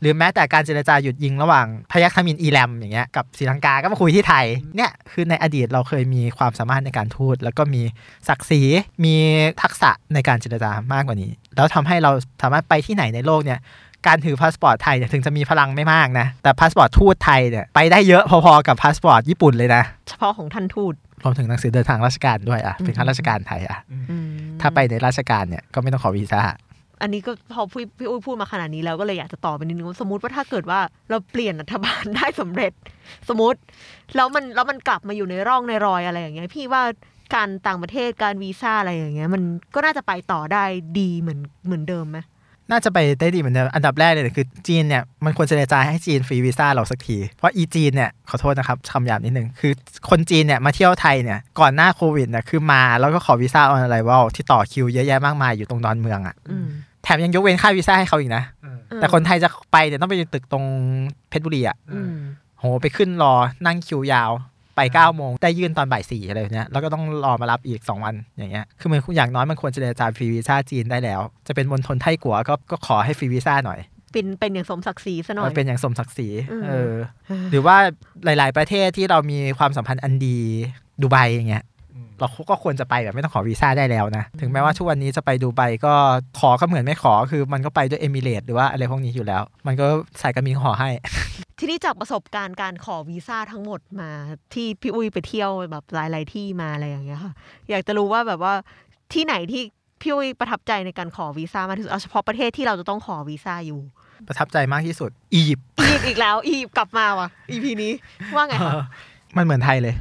[0.00, 4.46] หรือแม้แต่การเจรจาหยุดยิงระหว่างพยัคฆ์ทมิฬอีแลมอย่างเงี้ยกับศรีลังกาก็มาคุยที่ไทย
[4.76, 7.82] เนี่ยคือในอดีตเราเคยมีความสามารถในการทูตแล้วก็มี
[8.28, 8.62] ศักดิ์ศรี
[9.04, 9.14] มี
[9.62, 12.10] ทักษะในการเจรจามากกว่านี้ แล้วทำให้เรา
[12.42, 13.58] สามารถไปที่ไหนในโลกเนี่ย
[14.06, 23.78] การถือพาสปอร์ตไทยเนี่ยถึงจะมีพลังไม่มากนะ แต่พาสปอร์ตทูตไทยเนี่ยไปได้เยอะพอๆกับพาสปอร์ตญี่ปุ่นเลยนะ เฉพาะของท่านทูตรวมถึงหนังสือเดินทางราชการด้วยอะเป็นข้าราชการไทยอะ
[24.10, 24.28] อืม
[24.60, 26.42] ถ้าไปในราชการเนี่ยก็ไม่ต้องขอวีซ่า
[27.02, 30.80] อันนี้ก็พอพี่พี่อุ้ยพูดมาขนาดนี้แล้วก็เลยอยากจะต่อไปนิดนึงว่าสมมติว่าถ้าเกิดว่า
[31.10, 32.72] เราเปลี่ยนรัฐบาลได้สำเร็จ
[33.28, 33.58] สมมติ
[34.16, 36.82] แล้วมันแล้วมันกลับมาอยู่ในร่องในรอยอะไรอย่างเงี้ยพี่ว่า
[37.34, 39.42] การต่างประเทศการวีซ่าอะไรอย่างเงี้ย มัน
[39.74, 40.64] ก็น่าจะไปต่อได้
[40.98, 42.18] ดีเหมือนเหมือนเดิมไหม
[42.70, 49.72] น่าจะไปได้ดีเหมือนเดิมอันดับแรกเลยคือจีนเนี่ยมันควรจะเจรจาให้จีนฟรีวีซ่าเราสักที เพราะอีจีนเนี่ยขอโทษนะครับคำหยาบนิดนึง คือ
[50.10, 56.68] คนจีนเนี่ยมาเที่ยวไทยเนี่ยก่อนหน้าโควิดเนี่ยคือมาแล้วก็ขอวีซ่าออนไลน์ว่าที่ต่อคิวเยอะแยะมากมายอยู่ตรงดอนเมืองอะอืม
[57.02, 58.42] แถมยังยกเว้นค่าวีซ่าให้เขาอีกนะ
[58.96, 60.64] แต่คนไทยจะไปเนี่ยต้องไปตึกตรง
[61.28, 62.14] เพชรบุรีอะอืม
[62.58, 63.34] โหไปขึ้นรอ
[63.66, 64.30] นั่งคิวยาว
[64.76, 73.80] ไป9ก้าโมงได้ยื่นตอนบ่ายสี่อะไรแบบเนี้ยแล้วก็ต้องรอมารับอีก 2 วันอย่างเงี้ยคือมันอย่างน้อยมันควรจะเจรจาฟรีวีซ่าจีนได้แล้ว จะเป็นมณฑลไทกัวก็ก็ขอให้ฟรีวีซ่าหน่อย
[74.12, 76.94] เป็นเป็นอย่างสมศักดิ์ศรีซะหน่อมัยนเป็นอย่างสมศักดิ์ศรีอืมเออ
[77.50, 77.76] หรือว่า
[78.24, 80.38] หลาย ๆ ประเทศที่เรามีความสัมพันธ์อันดี
[81.00, 81.64] ดูไบอย่างเงี้ย
[82.22, 85.94] เราก็ควรจะไปแบบไม่ต้องขอวีซ่าได้แล้วนะ ถึงแม้ว่าทุกวันนี้จะไปดูไบก็
[86.38, 89.86] ขอก็เหมือนไม่ขอ คือมันก็ไปด้วยเอมิเรตหรือว่าอะไรพวกนี้อยู่แล้ว มันก็
[90.20, 90.90] ใส่กระมิงขอให้
[91.58, 94.10] ทีนี้จากประสบการณ์การขอวีซ่าทั้งหมดมา
[94.54, 97.32] ที่พี่อุ้ยไปเที่ยวแบบหลาย ๆ ที่มาอะไรอย่างเงี้ยค่ะ
[97.70, 98.54] อยากจะรู้ว่าแบบว่า
[99.12, 99.62] ที่ไหนที่
[100.00, 103.80] พี่อุ้ยประทับใจในการขอวีซ่ามากที่สุดเอาเฉพาะประเทศที่เราจะต้องขอวีซ่าอยู่
[104.28, 107.92] ประทับใจมากที่สุด อียิปต์อียิปต์อีกแล้ว อียิปต์กลับมาว่ะอีพีนี้
[108.34, 108.74] ว่าไงคะ
[109.36, 109.94] มันเหมือนไทยเลย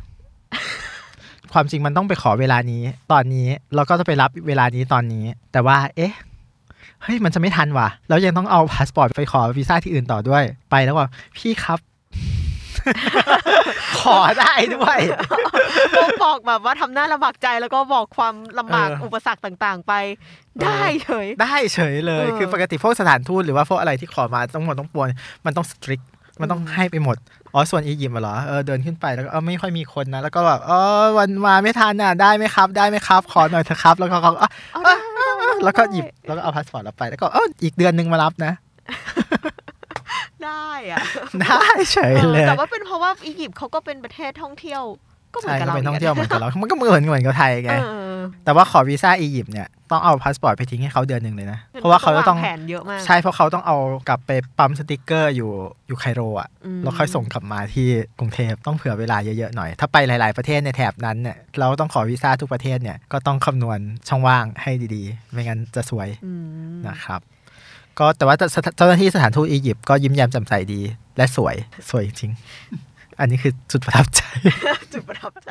[1.54, 6.14] ความจริงมันต้องไปขอเวลานี้ ตอนนี้เราก็จะไปรับเวลานี้ตอนนี้ แต่ว่า เอ๊ะ
[7.04, 11.80] เฮ้ยมันจะไม่ทันว่ะแล้วยังต้องเอาพาสปอร์ตไปขอวีซ่าที่อื่นต่อด้วยไปแล้วว่าพี่ครับ
[13.99, 14.99] ขอได้ด้วย
[15.95, 19.93] ก็บอกแบบว่าทำหน้าลำบากใจแล้วก็บอกความลำบากเอออุอุปสรรคต่าง ๆ ไป
[20.64, 25.08] ได้เฉย ได้เฉยเลยเออคือปกติพวกสถานทูตหรือว่าพวกอะไรที่ขอมาต้องหมดต้องปวน
[25.45, 26.01] มันต้อง strict
[26.39, 27.17] มันต้องให้ไปหมด
[27.53, 30.71] อ๋อ ส่วนอียิปต์อะเหรอ เออ เดินขึ้นไปแล้วก็เออไม่ค่อยมีคนนะ แล้วก็แบบเอ
[31.01, 34.95] อวันมาไม่ทันอะ ได้ไหมครับ ได้ไหมครับ ขอหน่อยเถอะครับ แล้วก็เขาก็อะเอาได้
[35.63, 38.53] แล้วก็หยิบ แล้วก็เอาพาสปอร์ตเราไป แล้วก็เอออีกเดือนหนึงมารับนะ
[40.43, 40.99] ได้อะ
[41.41, 44.84] ได้เฉยเลย แต่ว่าเป็นเพราะว่าอียิปต์เขาก็เป็นประเทศท่องเที่ยว
[45.34, 53.77] ก็เหมือใช่นกับก็เราเป็นท่องเที่ยวเหมือนกับเรา มันก็เหมือนเหมือนกับไทยไงเออแต่ว่าขอวีซ่าอียิปต์เนี่ยต้องเอาพาสปอร์ตไปทิ้งให้เขาเดือนหนึ่งเลยนะ เพราะว่าเขาจะต้องแผนเยอะมากใช่เพราะเขาต้องเอา
[54.09, 55.51] กลับไปปั๊มสติกเกอร์อยู่
[55.88, 57.88] อยู่ไคโรอะอืมแล้วค่อยส่งกลับมาที่
[58.19, 63.79] กรุงเทพต้องเผื่อเวลาเยอะๆหน่อย ถ้าไปหลายๆประเทศในแถบนั้นเนี่ยเราต้องขอวีซ่าทุกประเทศเนี่ยก็ต้องคำนวณ
[64.09, 66.34] ช่องว่างให้ดีๆ ไม่งั้นจะสวยอื
[66.73, 67.21] มนะครับ
[67.99, 68.36] ก็แต่ว่า
[68.77, 70.82] เจ้าหน้าที่สถานทูตอียิปต์ก็ยิ้มแย้มแจ่มใสดี
[71.17, 71.55] และสวย
[71.89, 72.32] สวยจริง
[73.22, 74.22] อันนี้คือจุดประทับใจ
[74.93, 75.49] จุดประทับใจ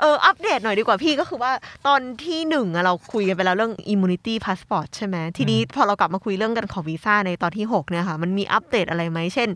[0.00, 1.52] เออ อัปเดตหน่อยดีกว่าพี่ก็คือว่า
[1.86, 9.50] ตอนที่หนึ่งอะเราคุยกันไปแล้วเรื่อง immunity passport ใช่ไหมทีนี้พอเรากลับมาคุยเรื่องกันขอวีซ่าในตอนที่6เนี่ยค่ะมันมีอัปเดตอะไรไหมเช่น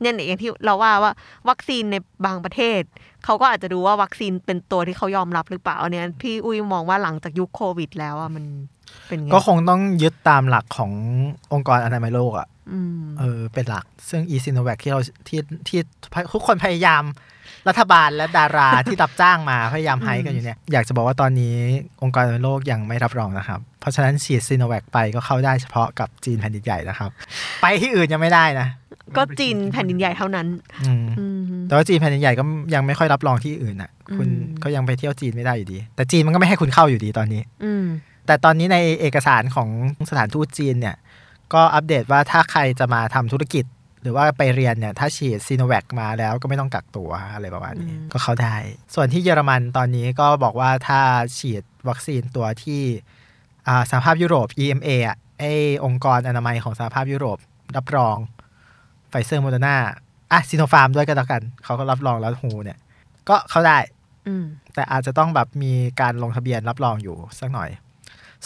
[0.00, 1.12] เนี่ยอย่างที่เราว่าว่า
[1.48, 1.96] วัคซีนใน
[2.26, 2.80] บางประเทศ
[3.24, 8.44] เขาก็อาจจะดูว่าวัคซีนเป็นตัวที่เขายอมรับหรือเปล่าอันเนี้ยพี่อุ้ยมองว่าหลังจากยุคโควิด แล้วอะมัน
[9.06, 10.92] เป็นไงก็คงต้องยึดตามหลักของ
[11.52, 12.57] องค์กรอนามัยโลกอะอืม
[13.18, 15.80] เออเป็นหลัก ซึ่ง e s i n o v a c ที่เราที่ที่
[16.32, 17.02] ทุกคนพยายาม
[17.68, 21.56] รัฐบาลและดาราที่รับจ้างมาพยายามให้กันอยู่เนี่ย อยากจะบอกว่าตอนนี้
[22.02, 27.10] องค์กรอนามัยโลกยังไม่รับรองนะครับ เพราะฉะนั้นฉีดซีโนแวคไปก็เข้าได้เฉพาะกับจีนแผ่นดินใหญ่นะครับ
[27.62, 28.68] ไปที่อื่นยังไม่ได้นะ
[29.16, 30.46] ก็จีนแผ่นดินใหญ่เท่านั้น
[30.84, 32.44] อืมอืมแต่ว่าจีนแผ่นดินใหญ่ก็
[32.74, 37.86] ยังไม่ค่อยรับรองที่อื่นอะ คุณอืมก็ยังไปเที่ยวจีนไม่ได้อยู่ดี แต่จีนมันก็ไม่ให้คุณเข้าอยู่ดีตอนนี้ อืม
[38.26, 39.68] แต่ตอนนี้ในเอกสารของ
[40.08, 40.96] สถานทูตจีนเนี่ย
[41.54, 43.64] ก็อัปเดตว่าถ้าใครจะมาทำธุรกิจ
[44.02, 48.56] หรือว่าไปเรียนเนี่ย ถ้าฉีดซีโนแวคมาแล้วก็ไม่ต้องกักตัวอะไรประมาณนี้อืมก็เข้าได้
[48.94, 51.00] ส่วนที่เยอรมันตอนนี้ก็บอกว่าถ้า
[51.38, 52.82] ฉีดวัคซีนตัวที่
[53.68, 55.44] อ่าสหภาพยุโรป EMA อะไอ
[55.84, 57.38] องค์กรอนามัยของสหภาพยุโรป
[57.76, 58.16] รับรอง
[59.08, 59.76] ไฟเซอร์โมเดอร์นา
[60.32, 62.78] อะซีโนฟาร์มด้วยก็แล้วกัน เขาก็รับรองแล้ว WHO เนี่ย
[63.28, 63.78] ก็เข้าได้
[64.28, 64.44] อืม
[64.74, 67.68] แต่อาจจะต้องแบบมีการลงทะเบียนรับรองอยู่สักหน่อย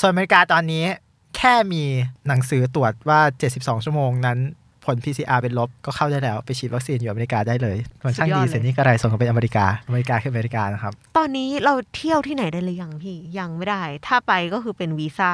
[0.00, 1.82] ส่วนอเมริกาตอนนี้แค่มี
[2.28, 3.20] หนังสือตรวจว่า
[3.53, 4.38] 72 ชั่วโมงนั้น
[4.84, 15.32] ผล PCR เป็นลบก็เข้าได้แล้ว ไปฉีดวัคซีนอยู่อเมริกาได้เลย มันช่างดีสุดยอดเลยเสร็จนี่ก็ไรส่งกันไปอเมริกา อเมริกาคืออเมริกานะครับ ตอนนี้เราเที่ยวที่ไหนได้หรือยังพี่ ยังไม่ได้ ถ้าไปก็คือเป็นวีซ่า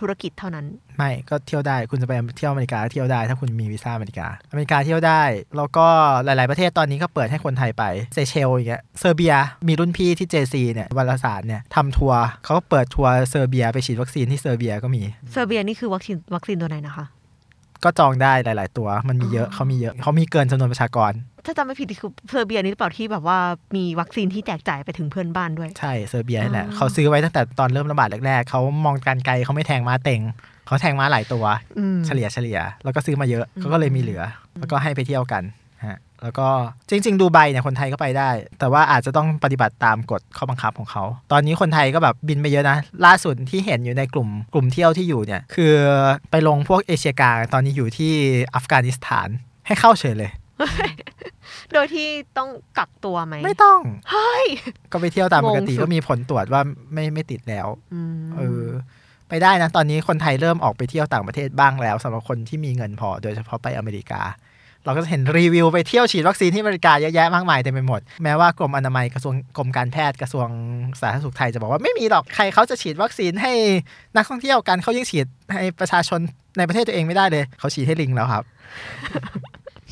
[0.00, 0.66] ธุรกิจเท่านั้น
[0.98, 5.22] ไม่ก็เที่ยวได้คุณจะไปเที่ยวอเมริกาก็เที่ยวได้ถ้าคุณมีวีซ่าอเมริกา อเมริกาเที่ยวได้
[5.56, 5.86] แล้วก็
[6.24, 7.84] หลาย ๆประเทศตอนนี้ก็เปิดให้คนไทยไป
[8.14, 9.34] เซเชลส์อย่างเงี้ยเซอร์เบีย
[9.68, 17.06] มีรุ่นพี่ที่ JC เนี่ยวารสารเนี่ยทำทัวร์เขาก็เปิดทัวร์เซอร์เบียไปฉีดวัคซีนที่เซอร์เบียก็มีเซอร์เบียนี่คือวัคซีนวัคซีนตัวไหนนะคะ
[17.84, 21.12] ก็จองได้หลาย ๆ ตัวมันมีเยอะอ๋อเขามีเยอะเขามีเกินจำนวนประชากร
[21.46, 23.38] ถ้าจำไม่ผิดคือเซอร์เบียนี่หรือเปล่าที่แบบว่า
[23.76, 30.20] มีวัคซีนที่แจกจ่ายไปถึงเพื่อนบ้านด้วย ใช่เซอร์เบียนี่แหละอ๋อเขาซื้อไว้ตั้งแต่ตอนเริ่มระบาดแรกๆเขามองการไกลเขาไม่แทงม้าเต็ง
[30.66, 31.44] เขาแทงม้าหลายตัว
[31.78, 34.22] อืมเฉลี่ยเฉลี่ยแล้วก็ซื้อมาเยอะเขาก็เลยมีเหลือ
[34.58, 35.42] แล้วก็ให้ไปเที่ยวกัน
[35.86, 36.48] ฮะแล้วก็
[36.88, 42.76] จริง ๆ ดูไบเนี่ยคนไทยก็ไปได้ แต่ว่าอาจจะต้องปฏิบัติตามกฎข้อบังคับของเขา ตอนนี้คนไทยก็แบบบินไปเยอะนะ
[43.06, 45.74] ล่าสุดที่เห็นอยู่ในกลุ่มกลุ่มเที่ยวที่อยู่เนี่ยคือ
[46.30, 48.12] ไปลงพวกเอเชียกลางตอนนี้อยู่ที่
[48.54, 49.28] อัฟกานิสถาน
[49.66, 50.30] ให้เข้าเฉยเลย
[51.72, 52.08] โดยที่
[52.38, 52.48] ต้อง
[52.78, 53.80] กักตัวไหม ไม่ต้อง
[54.10, 54.46] เฮ้ย
[54.92, 56.60] ก็ไปเที่ยวตามปกติงงสุดก็มีผลตรวจว่า
[56.92, 58.64] ไม่ไม่ติดแล้วอืมเออ
[59.28, 64.22] ไปได้นะ ตอนนี้คนไทยเริ่มออกไปเที่ยวต่างประเทศบ้างแล้วสำหรับคนที่มีเงินพอ โดยเฉพาะไปอเมริกา
[64.84, 70.48] เราก็จะเห็นรีวิวไปเที่ยวฉีดวัคซีนที่อเมริกาเยอะแยะมากมายเต็มไปหมด แม้ว่ากรมอนามัยกระทรวงกรมการแพทย์กระทรวง
[71.00, 73.52] สาธารณสุขไทยจะบอกว่าไม่มีหรอกใครเขาจะฉีดวัคซีนให้
[74.16, 76.20] นักท่องเที่ยวกันเขายังฉีดให้ประชาชน
[76.58, 78.44] ในประเทศตัวเองไม่ได้เลย เขาฉีดให้ลิงแล้วครับ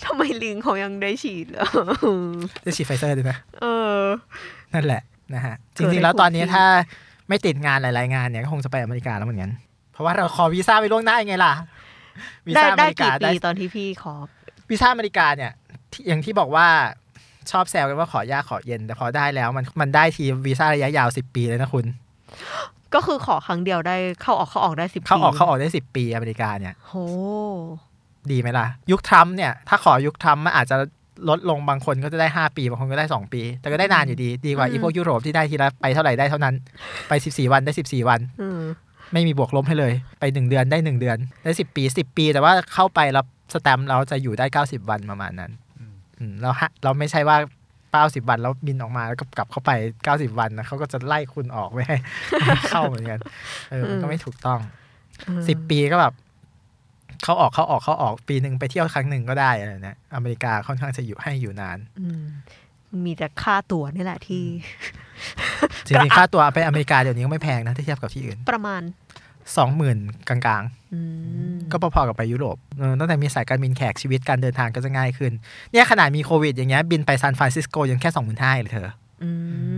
[0.04, 1.66] ทำไมลิงเขายังได้ฉีดเหรอ
[2.64, 3.64] จะฉีดไฟเซอร์ด้วยนะเอ
[4.00, 4.02] อ
[4.74, 5.02] นั่นแหละ
[5.34, 6.66] นะฮะจเกิดริงๆให้แล้วตอนนี้ถูกที่ถ้า
[7.28, 9.52] ไม่ติดงานหลาย ๆ งานเนี่ยก็คงจะไปอเมริกาแล้วเหมือนกัน
[9.92, 11.52] เพราะว่าเราขอวีซ่าไปล่วงหน้ายังไงล่ะ
[12.46, 14.14] วีได้ซ่าอเมได้ริกากี่ปีตอนที่พี่ขอ
[14.70, 15.52] วีซ่าอเมริกาเนี่ย
[15.92, 16.66] ที่อย่างที่บอกว่า
[17.50, 21.84] ชอบแซวกันว่าขอยากขอเย็น แต่พอได้แล้วมันมันได้ทีวีซ่าระยะยาว10ปีเลยนะคุณ
[22.94, 26.94] ก็คือขอครั้งเดียวได้เข้าออกเข้าออกได้สิบเข้าออกเข้าออกได้10ปีอเมริกาเนี่ยโห
[28.32, 30.76] ดีไหมล่ะ ยุคทรัมป์เนี่ย ถ้าขอยุคทรัมป์มันอาจจะ
[31.28, 36.54] ลดลงบางคนก็จะได้ 5 ปี บางคนก็ได้ 2 ปี แต่ก็ได้นานอยู่ดี ดีกว่าอืมอีพวกยุโรปที่ได้ทีละไปเท่าไหร่ได้เท่านั้น
[37.08, 38.60] ไป 14 วันได้ 14 วันอืม
[39.12, 47.36] ไม่มีบวกลบให้เลย ไปหนึ่งเดือนได้หนึ่งเดือน ได้สิบปีสิบปี แต่ว่าเข้าไปรับสแตมป์เราจะอยู่ได้เก้าสิบวันประมาณนั้นอืมอืมเราฮะเราไม่ใช่ว่า
[47.92, 49.70] เก้าสิบวันแล้วบินออกมาแล้วก็กลับเข้าไป
[50.04, 51.96] เก้าสิบวันนะเขาก็จะไล่คุณออกไม่ให้
[52.30, 53.18] ไม่ให้เข้าเหมือนกัน
[53.70, 54.60] เออมันก็ไม่ถูกต้อง
[55.48, 56.14] สิบปีก็แบบ
[57.24, 62.24] เขาออกเขาออกเขาออกปีหนึ่งไปเที่ยวครั้งหนึ่งก็ได้อะไรเนะอเมริกาค่อนข้างจะอยู่ให้อยู่นานอืม
[63.04, 64.44] มีแต่ค่าตั๋วนี่แหละที่
[65.86, 68.82] จริงๆค่าตัวไปอเมริกาเดี๋ยวนี้ก็ไม่แพงนะถ้าเทียบกับที่อื่น ประมาณ
[69.56, 69.98] สองหมื่น
[70.28, 71.00] กลางๆอื
[71.54, 75.32] มก็พอๆกับไปยุโรปเออตั้งแต่มีสายการบินแขกชีวิตการเดินทางก็จะง่ายขึ้น
[75.72, 78.88] เนี่ยขนาดมีโควิดอย่างเงี้ยบินไปซานฟรานซิสโกยังแค่สองหมื่นห้าเลยเธอ
[79.22, 79.30] อื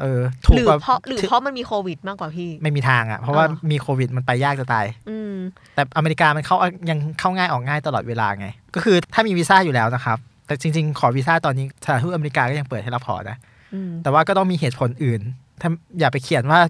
[0.00, 5.34] เออถูหกรือกว่าเพราะหรือเพราะมันมีโควิดมากกว่าพี่ ไม่มีทางอะ เพราะว่าอ๋อมีโควิดมันไปยากจะตาย อืม
[5.74, 6.56] แต่อเมริกามันเข้า
[6.90, 13.36] ยังเข้าง่ายออกง่ายตลอดเวลาไง ก็คือถ้ามีวีซ่าอยู่แล้วนะครับ แต่จริง ๆ ขอวีซ่าตอนนี้สถานทูตอเมริกาก็ยังเปิดให้รับขอนะ
[13.74, 15.20] อืมแต่ว่าก็ต้องมีเหตุผลอื่น
[15.60, 16.60] ถ้าอย่าไปเขียนว่า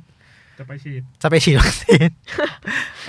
[0.59, 2.09] จะไปฉีด จะไปฉีดวัคซีน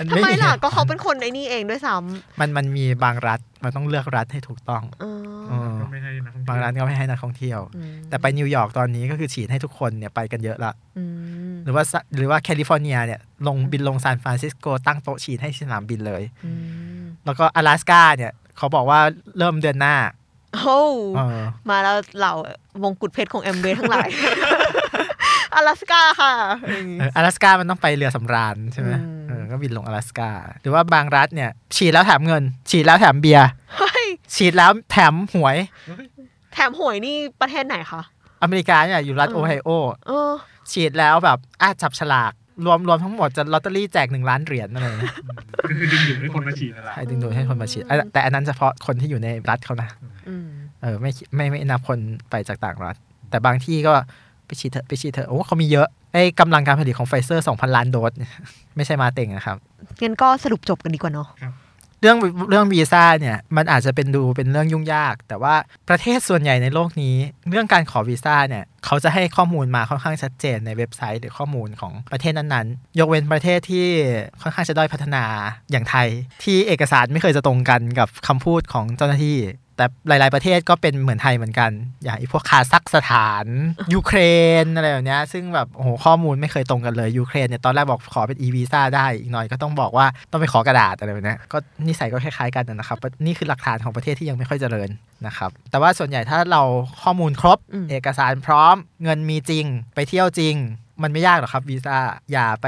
[0.03, 1.95] น ทำไม เห ล่ะ ตุ ก็เขาเป็นคนไอ้นี่เองด้วยซ้
[2.39, 11.03] มันมันมีบางรัฐมันต้องเลือกรัฐให้ถูกต้อง ำเออ เออ ก็ไม่ให้นักท่องเที่ยว บางรัฐก็ไม่ให้นักท่องเที่ยว อืม แต่ไปนิวยอร์กตอนนี้ก็คือฉีดให้ทุกคนเนี่ยไปกันเยอะละ อื
[11.51, 16.51] ม หรือว่าสหรือว่าแคลิฟอร์เนียเนี่ยลงบินลงซานฟรานซิสโกตั้งโต๊ะฉีดให้ที่สนามบินเลย อื
[16.99, 18.99] ม แล้วก็阿拉斯กาเนี่ยเขาบอกว่า
[19.37, 19.95] เริ่มเดือนหน้า
[20.53, 20.81] โอ้
[21.15, 22.33] เออ มาแล้วเหล่า
[22.83, 24.09] วงกุฎเพชรของแอมเบทั้งหลาย
[25.54, 26.32] อลาสกาค่ะ
[27.16, 28.90] อลาสกามันต้องไปเรือสำราญใช่ไหม
[29.50, 30.30] ก็บินลงอลาสกา
[30.62, 33.48] หรือว่าบางรัฐเนี่ยฉีดแล้วแถมเงิน ฉีดแล้วแถมเบียร์
[34.34, 35.56] ฉีดแล้วแถมหวย
[36.52, 38.02] แถมหวยนี่ประเทศไหนคะ
[38.42, 39.68] อเมริกาเนี่ยอยู่รัฐโอไฮโอ
[40.72, 42.32] ฉีดแล้วแบบอ่จับฉลาก
[42.66, 44.86] รวมรวมทั้งหมดจะลอตเตอรี่แจกหนึ่งล้านเหรียญอะไร
[45.68, 49.88] ก็คือดึงดูดให้คนมาฉีดนั่นแหละใช่ดึงดูดให้คนมาฉีดแต่อันนั้นเฉพาะคนที่อยู่ในรัฐเขานะ
[50.82, 51.98] เออไม่ไม่ไม่นับคน
[52.30, 52.96] ไปจากต่างรัฐ
[53.30, 53.94] แต่บางที่ก็
[54.50, 58.12] ไปฉีดเถอะไปฉีดเถอะโอ้เขามีเยอะไอ้กำลังการผลิตของไฟเซอร์2,000 ล้านโดส
[58.76, 59.56] ไม่ใช่มาเต็งนะครับ
[60.00, 61.28] งั้นก็สรุปจบกันดีกว่าเนาะ
[62.02, 62.16] เรื่อง
[62.50, 65.54] เรื่องวีซ่าเนี่ยมันอาจจะเป็นดูเป็นเรื่องยุ่งยาก แต่ว่า
[65.88, 67.16] ประเทศส่วนใหญ่ในโลกนี้
[67.50, 73.86] เรื่องการขอวีซ่าเนี่ยเขาจะให้ข้อมูลมาค่อนข้างชัดเจนในเว็บไซต์หรือข้อมูลของประเทศนั้นๆ ยกเว้นประเทศที่
[74.42, 75.24] ค่อนข้างจะด้อยพัฒนา
[75.70, 76.08] อย่างไทย
[76.44, 79.36] ที่เอกสารไม่เคยจะตรงกันกับคำพูดของเจ้าหน้าที่
[79.80, 81.70] แต่หลาย ๆประเทศก็เป็นเหมือนไทยเหมือนกัน
[82.04, 83.46] อย่างไอ้พวกคาซัคสถาน
[83.94, 84.18] ยูเคร
[84.64, 94.88] นอะไรแบบเนี้ยซึ่งแบบโอ้โหข้อมูลไม่เคยตรงกันเลยยูเครนเนี่ยตอนแรกบอกขอเป็น e วีซ่าได้อีกหน่อยก็ต้องบอกว่าต้องไปขอกระดาษอะไรแบบเนี้ยก็นิสัยก็คล้าย ๆ กันนะครับนี่คือหลักฐานของประเทศที่ยังไม่ค่อยเจริญ
[95.26, 96.62] นะครับแต่ว่าส่วนใหญ่ถ้าเรา
[97.02, 100.54] ข้อมูลครบอืมเอกสารพร้อมเงินมีจริง ไปเที่ยวจริง
[101.02, 101.98] มันไม่ยากหรอกครับวีซ่า
[102.32, 102.66] อย่าไป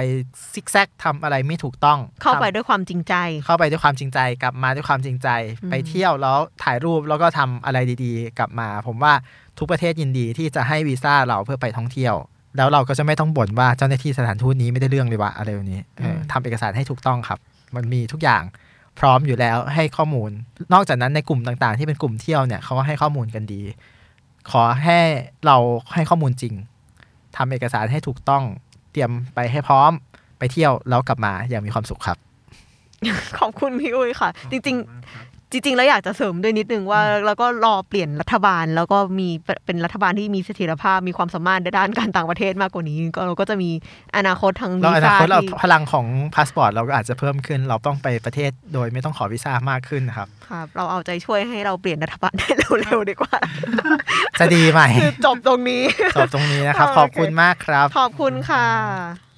[0.53, 3.15] ซิกแซกทำอะไรไม่ถูกต้อง เข้าไปทำด้วยความจริงใจ
[3.45, 5.29] เข้าไปด้วยความจริงใจกลับมาด้วยความจริงใจ
[5.63, 9.13] อืมไปเที่ยวแล้วถ่ายรูปแล้วก็ทำอะไรดีๆ กลับมา ผมว่า
[9.59, 12.15] ทุกประเทศยินดีที่จะให้วีซ่าเราเพื่อไปท่องเที่ยว
[12.57, 17.39] แล้วเราก็จะไม่ต้องบ่นว่าเจ้าหน้าที่สถานทูตนี้ไม่ได้เรื่องเลยวะอะไรแบบนี้เออทำเอกสารให้ถูกต้องครับ
[17.77, 18.43] มันมีทุกอย่าง
[18.99, 20.31] พร้อมอยู่แล้วให้ข้อมูล
[20.73, 23.63] นอกจากนั้นในกลุ่มต่างๆ ที่เป็นกลุ่มเที่ยวเนี่ยเขาก็ให้ข้อมูลกันดี
[24.51, 24.99] ขอให้
[25.47, 25.57] เรา
[25.95, 26.55] ให้ข้อมูลจริง
[27.37, 28.43] ทำเอกสารให้ถูกต้อง
[28.93, 29.93] เตรียมไปให้พร้อม
[30.39, 32.19] ไปเที่ยวแล้วกลับมาอย่างมีความสุขครับ
[33.39, 39.29] ขอบคุณพี่อุ้ยค่ะ จริงๆ จริงๆ แล้วอยากจะเสริมด้วยนิดนึงว่าแล้วก็รอเปลี่ยนรัฐบาล แล้วก็มี
[39.67, 43.71] เป็นรัฐบาลที่มีเสถียรภาพมีความสามารถในด้านการต่างประเทศมากกว่านี้ ก็เราก็จะมี
[44.17, 52.49] อนาคตทางเราวีอนาซ่าคตเราที่พลังของพาสปอร์ตเราก็อาจจะเพิ่มขึ้น เราต้องไปประเทศโดยไม่ต้องขอวีซ่ามากขึ้นนะครับครับเราเอาใจช่วยให้เราเปลี่ยนรัฐบาลได้
[52.81, 53.37] เร็วๆดีกว่า
[54.41, 55.83] จะดีไหมคือจบตรงนี้
[56.17, 59.32] จบตรงนี้นะครับโอเคขอบคุณมากครับ ขอบคุณค่ะ